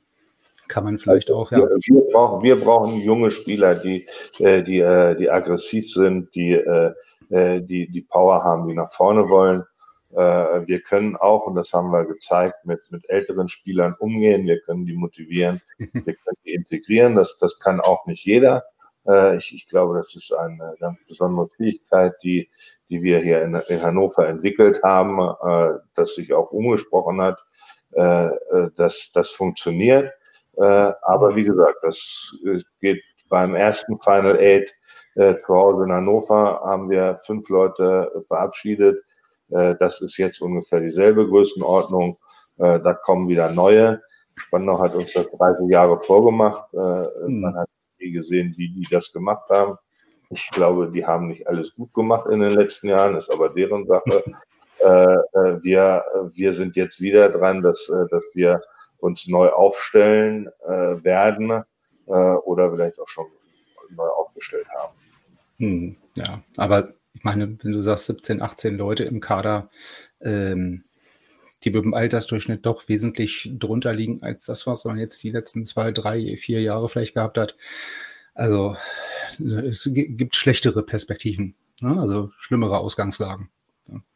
kann 0.70 0.86
man 0.86 0.98
vielleicht 0.98 1.30
auch, 1.30 1.52
ja. 1.52 1.60
Wir, 1.60 2.02
brauchen, 2.12 2.42
wir 2.42 2.56
brauchen 2.56 3.02
junge 3.02 3.32
Spieler, 3.32 3.76
die, 3.76 4.06
äh, 4.40 4.64
die, 4.64 4.80
äh, 4.80 5.16
die 5.16 5.30
aggressiv 5.30 5.92
sind, 5.92 6.34
die, 6.34 6.54
äh, 6.54 6.94
die, 7.30 7.90
die 7.92 8.02
Power 8.02 8.44
haben, 8.44 8.70
die 8.70 8.76
nach 8.76 8.92
vorne 8.94 9.30
wollen. 9.30 9.64
Wir 10.16 10.80
können 10.82 11.18
auch, 11.18 11.46
und 11.46 11.56
das 11.56 11.74
haben 11.74 11.92
wir 11.92 12.06
gezeigt, 12.06 12.66
mit, 12.66 12.80
mit 12.90 13.10
älteren 13.10 13.50
Spielern 13.50 13.96
umgehen. 14.00 14.46
Wir 14.48 14.62
können 14.62 14.86
die 14.86 14.94
motivieren, 14.94 15.62
wir 15.78 15.90
können 15.90 16.38
die 16.46 16.54
integrieren. 16.54 17.16
Das, 17.16 17.38
das 17.38 17.60
kann 17.60 17.82
auch 17.82 18.06
nicht 18.06 18.26
jeder. 18.26 18.64
Ich, 19.38 19.54
ich 19.54 19.68
glaube, 19.68 19.98
das 19.98 20.16
ist 20.16 20.32
eine 20.32 20.76
ganz 20.80 20.98
besondere 21.08 21.50
Fähigkeit, 21.50 22.14
die, 22.24 22.50
die 22.90 23.04
wir 23.04 23.20
hier 23.20 23.42
in, 23.44 23.56
in 23.68 23.82
Hannover 23.82 24.28
entwickelt 24.28 24.82
haben, 24.84 25.20
äh, 25.20 25.80
das 25.96 26.16
sich 26.16 26.34
auch 26.34 26.52
umgesprochen 26.52 27.22
hat, 27.22 27.38
äh, 27.96 28.26
äh, 28.28 28.72
dass 28.76 29.12
das 29.14 29.32
funktioniert. 29.32 30.12
Äh, 30.58 30.92
aber 31.02 31.36
wie 31.38 31.46
gesagt, 31.46 31.78
das 31.82 32.36
geht 32.82 33.02
beim 33.30 33.56
ersten 33.56 33.98
Final 34.02 34.38
Eight 34.38 34.76
äh, 35.16 35.36
zu 35.46 35.56
Hause 35.56 35.86
in 35.86 35.94
Hannover 35.94 36.62
haben 36.62 36.90
wir 36.90 37.16
fünf 37.26 37.48
Leute 37.48 38.12
verabschiedet. 38.28 39.02
Äh, 39.50 39.76
das 39.80 40.02
ist 40.02 40.18
jetzt 40.18 40.42
ungefähr 40.42 40.80
dieselbe 40.80 41.28
Größenordnung. 41.28 42.18
Äh, 42.58 42.80
da 42.80 42.94
kommen 42.94 43.28
wieder 43.28 43.52
neue. 43.52 44.02
Spandau 44.36 44.80
hat 44.80 44.96
uns 44.96 45.14
das 45.14 45.30
30 45.32 45.70
Jahre 45.70 46.02
vorgemacht. 46.02 46.74
Äh, 46.74 46.78
mhm. 47.28 47.42
Man 47.42 47.56
hat 47.56 47.70
nie 48.00 48.12
gesehen, 48.12 48.54
wie 48.58 48.70
die 48.70 48.88
das 48.90 49.12
gemacht 49.12 49.50
haben. 49.50 49.78
Ich 50.30 50.50
glaube, 50.50 50.92
die 50.92 51.06
haben 51.06 51.28
nicht 51.28 51.48
alles 51.48 51.74
gut 51.76 51.94
gemacht 51.94 52.28
in 52.30 52.40
den 52.40 52.52
letzten 52.52 52.88
Jahren, 52.90 53.16
ist 53.16 53.32
aber 53.32 53.50
deren 53.50 53.86
Sache. 53.86 54.24
wir, 54.82 56.04
wir 56.36 56.54
sind 56.54 56.76
jetzt 56.76 57.00
wieder 57.00 57.30
dran, 57.30 57.62
dass, 57.62 57.86
dass 57.86 58.24
wir 58.34 58.62
uns 58.98 59.26
neu 59.26 59.48
aufstellen 59.50 60.50
werden 60.68 61.64
oder 62.06 62.72
vielleicht 62.72 63.00
auch 63.00 63.08
schon 63.08 63.28
neu 63.96 64.08
aufgestellt 64.08 64.68
haben. 64.78 64.94
Hm, 65.60 65.96
ja, 66.18 66.42
aber 66.58 66.90
ich 67.16 67.24
meine, 67.24 67.58
wenn 67.62 67.72
du 67.72 67.82
sagst 67.82 68.08
17, 68.08 68.42
18 68.42 68.78
Leute 68.78 69.04
im 69.06 69.20
Kader, 69.22 69.70
ähm, 70.22 70.84
die 71.64 71.72
mit 71.72 71.84
dem 71.84 71.94
Altersdurchschnitt 71.94 72.66
doch 72.66 72.88
wesentlich 72.88 73.50
drunter 73.58 73.94
liegen 73.94 74.22
als 74.22 74.46
das, 74.46 74.68
was 74.68 74.86
man 74.86 75.00
jetzt 75.00 75.24
die 75.24 75.32
letzten 75.32 75.66
zwei, 75.66 75.92
drei, 75.92 76.38
vier 76.38 76.62
Jahre 76.62 76.90
vielleicht 76.90 77.16
gehabt 77.16 77.38
hat. 77.38 77.56
Also 78.34 78.76
ne, 79.40 79.62
es 79.62 79.90
gibt 79.92 80.36
schlechtere 80.36 80.84
Perspektiven, 80.84 81.56
ne? 81.82 82.00
also 82.00 82.32
schlimmere 82.38 82.78
Ausgangslagen. 82.78 83.50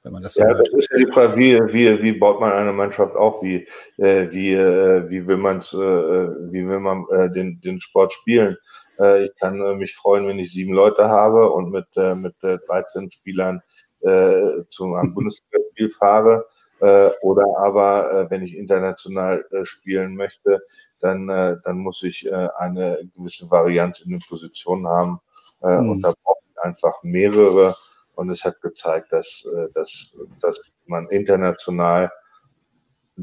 Wenn 0.02 0.14
man 0.14 0.24
das 0.24 0.34
so 0.34 0.42
ja, 0.42 0.48
hört. 0.48 0.68
das 0.68 0.74
ist 0.74 0.92
ja 0.92 0.98
die 0.98 1.12
Frage, 1.12 1.36
wie, 1.38 1.56
wie, 1.74 2.02
wie 2.02 2.12
baut 2.14 2.40
man 2.40 2.52
eine 2.52 2.74
Mannschaft 2.74 3.16
auf? 3.16 3.44
Wie, 3.44 3.68
äh, 3.98 4.32
wie, 4.32 4.54
äh, 4.54 5.10
wie 5.10 5.28
will, 5.28 5.38
man's, 5.38 5.74
äh, 5.74 5.78
wie 5.78 6.68
will 6.68 6.80
man 6.80 7.06
äh, 7.12 7.32
den, 7.32 7.62
den 7.62 7.80
Sport 7.80 8.12
spielen? 8.14 8.58
Äh, 9.00 9.26
ich 9.26 9.36
kann 9.38 9.62
äh, 9.62 9.76
mich 9.76 9.96
freuen, 9.96 10.28
wenn 10.28 10.40
ich 10.40 10.52
sieben 10.52 10.74
Leute 10.74 11.10
habe 11.10 11.52
und 11.52 11.72
mit, 11.72 11.88
äh, 11.96 12.16
mit 12.16 12.36
äh, 12.44 12.58
13 12.68 13.12
Spielern 13.12 13.62
äh, 14.02 14.64
zum 14.70 14.94
einem 14.96 15.14
Bundesligaspiel 15.14 15.90
fahre. 15.90 16.46
Äh, 16.80 17.10
oder 17.22 17.46
aber, 17.58 18.12
äh, 18.12 18.30
wenn 18.30 18.44
ich 18.44 18.56
international 18.56 19.46
spielen 19.64 20.16
möchte, 20.16 20.62
dann, 21.00 21.30
äh, 21.30 21.58
dann 21.64 21.78
muss 21.78 22.04
ich 22.04 22.26
äh, 22.26 22.50
eine 22.58 23.00
gewisse 23.16 23.50
Varianz 23.50 24.02
in 24.02 24.12
den 24.12 24.22
Positionen 24.28 24.88
haben. 24.88 25.20
Äh, 25.62 25.78
mhm. 25.78 25.90
Und 25.92 26.02
da 26.02 26.14
brauche 26.24 26.40
ich 26.52 26.62
einfach 26.62 27.04
mehrere. 27.04 27.74
Und 28.16 28.30
es 28.30 28.44
hat 28.44 28.62
gezeigt, 28.62 29.14
dass, 29.14 29.46
äh, 29.46 29.68
dass, 29.74 30.16
dass 30.42 30.60
man 30.86 31.08
international 31.08 32.12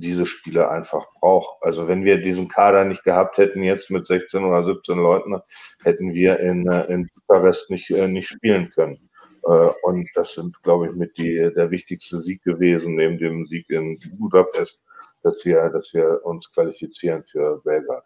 diese 0.00 0.26
Spieler 0.26 0.70
einfach 0.70 1.06
braucht. 1.20 1.62
Also 1.62 1.88
wenn 1.88 2.04
wir 2.04 2.18
diesen 2.18 2.48
Kader 2.48 2.84
nicht 2.84 3.04
gehabt 3.04 3.38
hätten, 3.38 3.62
jetzt 3.62 3.90
mit 3.90 4.06
16 4.06 4.44
oder 4.44 4.64
17 4.64 4.98
Leuten, 4.98 5.40
hätten 5.84 6.14
wir 6.14 6.38
in, 6.40 6.68
äh, 6.68 6.84
in 6.86 7.08
Bukarest 7.14 7.70
nicht, 7.70 7.90
äh, 7.90 8.08
nicht 8.08 8.28
spielen 8.28 8.68
können. 8.70 9.08
Äh, 9.44 9.70
und 9.82 10.08
das 10.14 10.34
sind, 10.34 10.62
glaube 10.62 10.88
ich, 10.88 10.92
mit 10.94 11.16
die, 11.16 11.50
der 11.54 11.70
wichtigste 11.70 12.18
Sieg 12.18 12.42
gewesen, 12.42 12.96
neben 12.96 13.18
dem 13.18 13.46
Sieg 13.46 13.68
in 13.70 13.98
Budapest, 14.18 14.80
dass 15.22 15.44
wir, 15.44 15.68
dass 15.70 15.94
wir 15.94 16.20
uns 16.24 16.50
qualifizieren 16.50 17.24
für 17.24 17.60
Belgrad. 17.62 18.04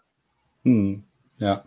Hm. 0.65 1.05
Ja, 1.39 1.65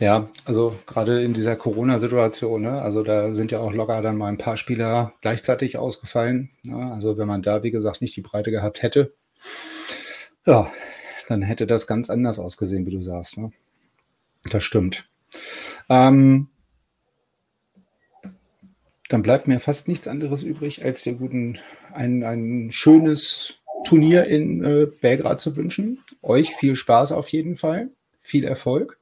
ja, 0.00 0.30
also 0.46 0.74
gerade 0.86 1.22
in 1.22 1.34
dieser 1.34 1.54
Corona-Situation, 1.54 2.62
ne, 2.62 2.80
also 2.80 3.02
da 3.02 3.34
sind 3.34 3.52
ja 3.52 3.58
auch 3.58 3.74
locker 3.74 4.00
dann 4.00 4.16
mal 4.16 4.28
ein 4.28 4.38
paar 4.38 4.56
Spieler 4.56 5.12
gleichzeitig 5.20 5.76
ausgefallen. 5.76 6.50
Ne, 6.64 6.90
also 6.90 7.18
wenn 7.18 7.28
man 7.28 7.42
da, 7.42 7.62
wie 7.62 7.70
gesagt, 7.70 8.00
nicht 8.00 8.16
die 8.16 8.22
Breite 8.22 8.50
gehabt 8.50 8.82
hätte, 8.82 9.12
ja, 10.46 10.70
dann 11.28 11.42
hätte 11.42 11.66
das 11.66 11.86
ganz 11.86 12.10
anders 12.10 12.38
ausgesehen, 12.38 12.86
wie 12.86 12.90
du 12.90 13.02
sagst. 13.02 13.38
Ne? 13.38 13.52
Das 14.50 14.64
stimmt. 14.64 15.08
Ähm, 15.88 16.48
dann 19.08 19.22
bleibt 19.22 19.46
mir 19.46 19.60
fast 19.60 19.88
nichts 19.88 20.08
anderes 20.08 20.42
übrig, 20.42 20.84
als 20.84 21.02
dir 21.02 21.14
guten 21.14 21.58
ein, 21.92 22.24
ein 22.24 22.70
schönes 22.70 23.54
Turnier 23.84 24.24
in 24.24 24.64
äh, 24.64 24.86
Belgrad 24.86 25.40
zu 25.40 25.56
wünschen. 25.56 25.98
Euch 26.22 26.54
viel 26.54 26.76
Spaß 26.76 27.12
auf 27.12 27.28
jeden 27.28 27.56
Fall, 27.56 27.90
viel 28.20 28.44
Erfolg. 28.44 28.98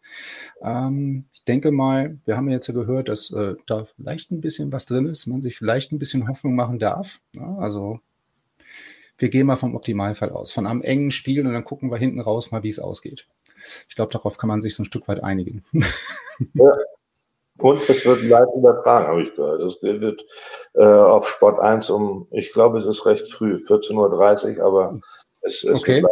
Ähm, 0.62 1.26
ich 1.32 1.44
denke 1.44 1.70
mal, 1.70 2.18
wir 2.24 2.36
haben 2.36 2.50
jetzt 2.50 2.66
ja 2.66 2.74
gehört, 2.74 3.08
dass 3.08 3.30
äh, 3.32 3.54
da 3.66 3.86
vielleicht 3.96 4.30
ein 4.30 4.40
bisschen 4.40 4.72
was 4.72 4.86
drin 4.86 5.06
ist, 5.06 5.26
man 5.26 5.42
sich 5.42 5.56
vielleicht 5.56 5.92
ein 5.92 5.98
bisschen 5.98 6.28
Hoffnung 6.28 6.54
machen 6.54 6.78
darf. 6.78 7.20
Ja, 7.34 7.56
also 7.56 8.00
wir 9.20 9.28
gehen 9.28 9.46
mal 9.46 9.56
vom 9.56 9.74
Optimalfall 9.74 10.30
aus, 10.30 10.52
von 10.52 10.66
einem 10.66 10.82
engen 10.82 11.10
Spiel 11.10 11.46
und 11.46 11.52
dann 11.52 11.64
gucken 11.64 11.90
wir 11.90 11.98
hinten 11.98 12.20
raus 12.20 12.50
mal, 12.50 12.62
wie 12.62 12.68
es 12.68 12.80
ausgeht. 12.80 13.26
Ich 13.88 13.94
glaube, 13.94 14.12
darauf 14.12 14.38
kann 14.38 14.48
man 14.48 14.62
sich 14.62 14.74
so 14.74 14.82
ein 14.82 14.86
Stück 14.86 15.08
weit 15.08 15.22
einigen. 15.22 15.64
Ja. 16.54 16.72
Und 17.58 17.86
es 17.86 18.06
wird 18.06 18.22
live 18.22 18.48
übertragen, 18.56 19.08
habe 19.08 19.22
ich 19.22 19.34
gehört. 19.34 19.60
Es 19.60 19.82
wird 19.82 20.24
äh, 20.72 20.82
auf 20.82 21.28
Sport 21.28 21.60
1 21.60 21.90
um, 21.90 22.26
ich 22.30 22.50
glaube, 22.54 22.78
es 22.78 22.86
ist 22.86 23.04
recht 23.04 23.30
früh, 23.30 23.56
14.30 23.56 24.56
Uhr, 24.56 24.64
aber 24.64 24.98
es, 25.42 25.62
es 25.64 25.78
okay. 25.78 26.02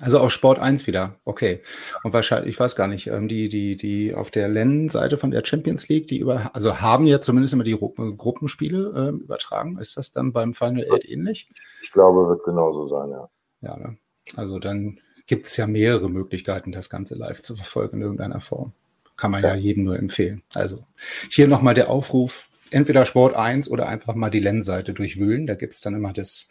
Also 0.00 0.18
auf 0.18 0.32
Sport 0.32 0.58
1 0.58 0.86
wieder, 0.86 1.16
okay. 1.24 1.62
Und 2.02 2.12
wahrscheinlich, 2.12 2.54
ich 2.54 2.60
weiß 2.60 2.74
gar 2.74 2.88
nicht, 2.88 3.06
ähm, 3.06 3.28
die, 3.28 3.48
die, 3.48 3.76
die 3.76 4.14
auf 4.14 4.30
der 4.30 4.48
LEN-Seite 4.48 5.16
von 5.18 5.30
der 5.30 5.44
Champions 5.44 5.88
League, 5.88 6.08
die 6.08 6.18
über, 6.18 6.50
also 6.54 6.80
haben 6.80 7.06
ja 7.06 7.20
zumindest 7.20 7.54
immer 7.54 7.64
die 7.64 7.78
Gruppenspiele 7.78 8.92
äh, 9.18 9.22
übertragen. 9.22 9.78
Ist 9.78 9.96
das 9.96 10.12
dann 10.12 10.32
beim 10.32 10.54
Final 10.54 10.86
Eight 10.92 11.08
ähnlich? 11.08 11.48
Ich 11.82 11.92
glaube, 11.92 12.28
wird 12.28 12.44
genauso 12.44 12.86
sein, 12.86 13.10
ja. 13.10 13.28
Ja, 13.60 13.76
ne? 13.76 13.96
also 14.36 14.58
dann 14.58 14.98
gibt 15.26 15.46
es 15.46 15.56
ja 15.56 15.66
mehrere 15.66 16.10
Möglichkeiten, 16.10 16.72
das 16.72 16.90
Ganze 16.90 17.14
live 17.14 17.42
zu 17.42 17.56
verfolgen 17.56 17.98
in 17.98 18.02
irgendeiner 18.02 18.40
Form. 18.40 18.72
Kann 19.16 19.30
man 19.30 19.42
ja, 19.42 19.50
ja 19.50 19.54
jedem 19.54 19.84
nur 19.84 19.98
empfehlen. 19.98 20.42
Also 20.54 20.84
hier 21.30 21.46
nochmal 21.46 21.74
der 21.74 21.88
Aufruf, 21.88 22.48
entweder 22.74 23.06
Sport 23.06 23.34
1 23.34 23.70
oder 23.70 23.88
einfach 23.88 24.14
mal 24.14 24.30
die 24.30 24.40
LEN-Seite 24.40 24.92
durchwühlen. 24.92 25.46
Da 25.46 25.54
gibt 25.54 25.72
es 25.72 25.80
dann 25.80 25.94
immer 25.94 26.12
das, 26.12 26.48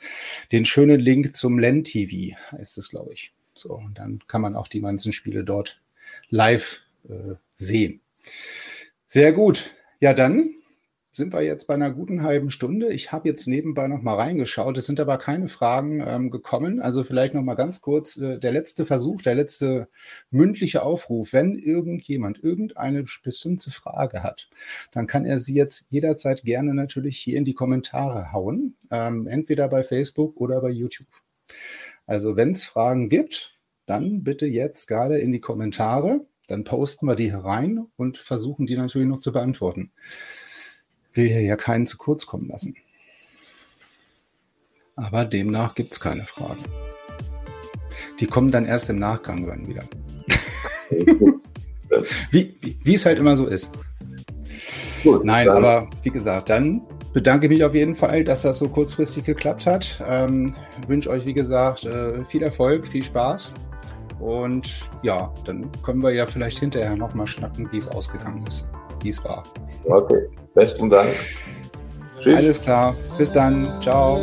den 0.51 0.65
schönen 0.65 0.99
Link 0.99 1.36
zum 1.36 1.59
LEN-TV, 1.59 2.36
heißt 2.51 2.77
es, 2.77 2.89
glaube 2.89 3.13
ich. 3.13 3.33
So, 3.55 3.75
und 3.75 3.99
dann 3.99 4.19
kann 4.27 4.41
man 4.41 4.55
auch 4.55 4.67
die 4.67 4.81
ganzen 4.81 5.13
Spiele 5.13 5.43
dort 5.43 5.79
live 6.29 6.81
äh, 7.07 7.36
sehen. 7.55 8.01
Sehr 9.05 9.33
gut. 9.33 9.71
Ja, 9.99 10.13
dann 10.13 10.55
sind 11.15 11.32
wir 11.32 11.41
jetzt 11.41 11.67
bei 11.67 11.76
einer 11.76 11.91
guten 11.91 12.23
halben 12.23 12.49
Stunde. 12.49 12.91
Ich 12.91 13.12
habe 13.12 13.30
jetzt 13.30 13.47
nebenbei 13.47 13.88
noch 13.88 14.02
mal 14.02 14.15
reingeschaut. 14.15 14.78
Es 14.78 14.88
sind 14.88 14.99
aber 14.99 15.19
keine 15.19 15.47
Fragen 15.47 16.04
ähm, 16.06 16.32
gekommen. 16.32 16.82
Also 16.82 17.04
vielleicht 17.04 17.36
noch 17.36 17.43
mal 17.43 17.54
ganz 17.54 17.82
kurz 17.82 18.17
äh, 18.17 18.39
der 18.39 18.52
letzte 18.52 18.86
Versuch, 18.86 19.21
der 19.21 19.36
letzte 19.36 19.88
mündliche 20.32 20.82
Aufruf. 20.82 21.32
Wenn 21.32 21.56
irgendjemand 21.56 22.43
irgendeine 22.43 23.06
bestimmte 23.23 23.69
Frage 23.69 24.23
hat, 24.23 24.49
dann 24.91 25.06
kann 25.06 25.26
er 25.26 25.38
sie 25.38 25.54
jetzt 25.54 25.86
jederzeit 25.91 26.43
gerne 26.43 26.73
natürlich 26.73 27.17
hier 27.19 27.38
in 27.38 27.45
die 27.45 27.54
Kommentare 27.54 28.32
hauen. 28.32 28.76
Ähm, 28.89 29.28
entweder 29.28 29.67
bei 29.67 29.84
Facebook 29.84 30.41
oder 30.41 30.62
bei 30.62 30.71
YouTube. 30.71 31.08
Also 32.08 32.36
wenn 32.36 32.52
es 32.52 32.63
Fragen 32.63 33.08
gibt, 33.10 33.60
dann 33.86 34.23
bitte 34.23 34.47
jetzt 34.47 34.88
gerade 34.88 35.19
in 35.19 35.32
die 35.32 35.41
Kommentare. 35.41 36.26
Dann 36.47 36.63
posten 36.63 37.06
wir 37.06 37.15
die 37.15 37.32
herein 37.32 37.86
und 37.97 38.17
versuchen 38.17 38.65
die 38.65 38.76
natürlich 38.76 39.08
noch 39.08 39.19
zu 39.19 39.32
beantworten 39.32 39.91
will 41.13 41.28
hier 41.28 41.41
ja 41.41 41.56
keinen 41.56 41.88
zu 41.88 41.97
kurz 41.97 42.26
kommen 42.26 42.47
lassen. 42.47 42.76
Aber 44.95 45.26
demnach 45.26 45.76
gibt 45.76 45.93
es 45.93 45.99
keine 45.99 46.23
Fragen. 46.23 46.63
Die 48.19 48.28
kommen 48.28 48.52
dann 48.52 48.65
erst 48.65 48.89
im 48.89 48.99
Nachgang 48.99 49.45
dann 49.47 49.67
wieder. 49.67 49.84
wie, 52.32 52.56
wie, 52.62 52.78
wie 52.84 52.93
es 52.93 53.06
halt 53.06 53.19
immer 53.19 53.36
so 53.36 53.47
ist. 53.47 53.71
Gut, 55.04 55.26
Nein, 55.26 55.49
aber 55.49 55.89
wie 56.04 56.12
gesagt, 56.12 56.49
dann 56.49 56.82
bedanke 57.13 57.47
ich 57.47 57.49
mich 57.49 57.63
auf 57.63 57.73
jeden 57.73 57.95
Fall, 57.95 58.23
dass 58.23 58.43
das 58.43 58.58
so 58.58 58.69
kurzfristig 58.69 59.26
geklappt 59.26 59.65
hat. 59.65 60.04
Ähm, 60.08 60.54
wünsche 60.88 61.10
euch, 61.10 61.26
wie 61.26 61.34
gesagt, 61.34 61.86
äh, 61.86 62.23
viel 62.26 62.43
Erfolg, 62.43 62.88
viel 62.88 63.04
Spaß. 63.04 63.56
Und 64.19 64.88
ja, 65.02 65.34
dann 65.45 65.69
können 65.84 66.02
wir 66.02 66.12
ja 66.12 66.26
vielleicht 66.26 66.60
hinterher 66.60 66.95
nochmal 66.95 67.28
schnacken, 67.28 67.69
wie 67.71 67.78
es 67.78 67.88
ausgegangen 67.88 68.45
ist, 68.47 68.67
wie 69.04 69.10
es 69.10 69.24
war. 69.24 69.44
Okay. 69.86 70.28
Besten 70.54 70.89
Dank. 70.89 71.10
Tschüss. 72.22 72.38
Alles 72.38 72.62
klar. 72.62 72.96
Bis 73.18 73.32
dann. 73.32 73.70
Ciao. 73.82 74.20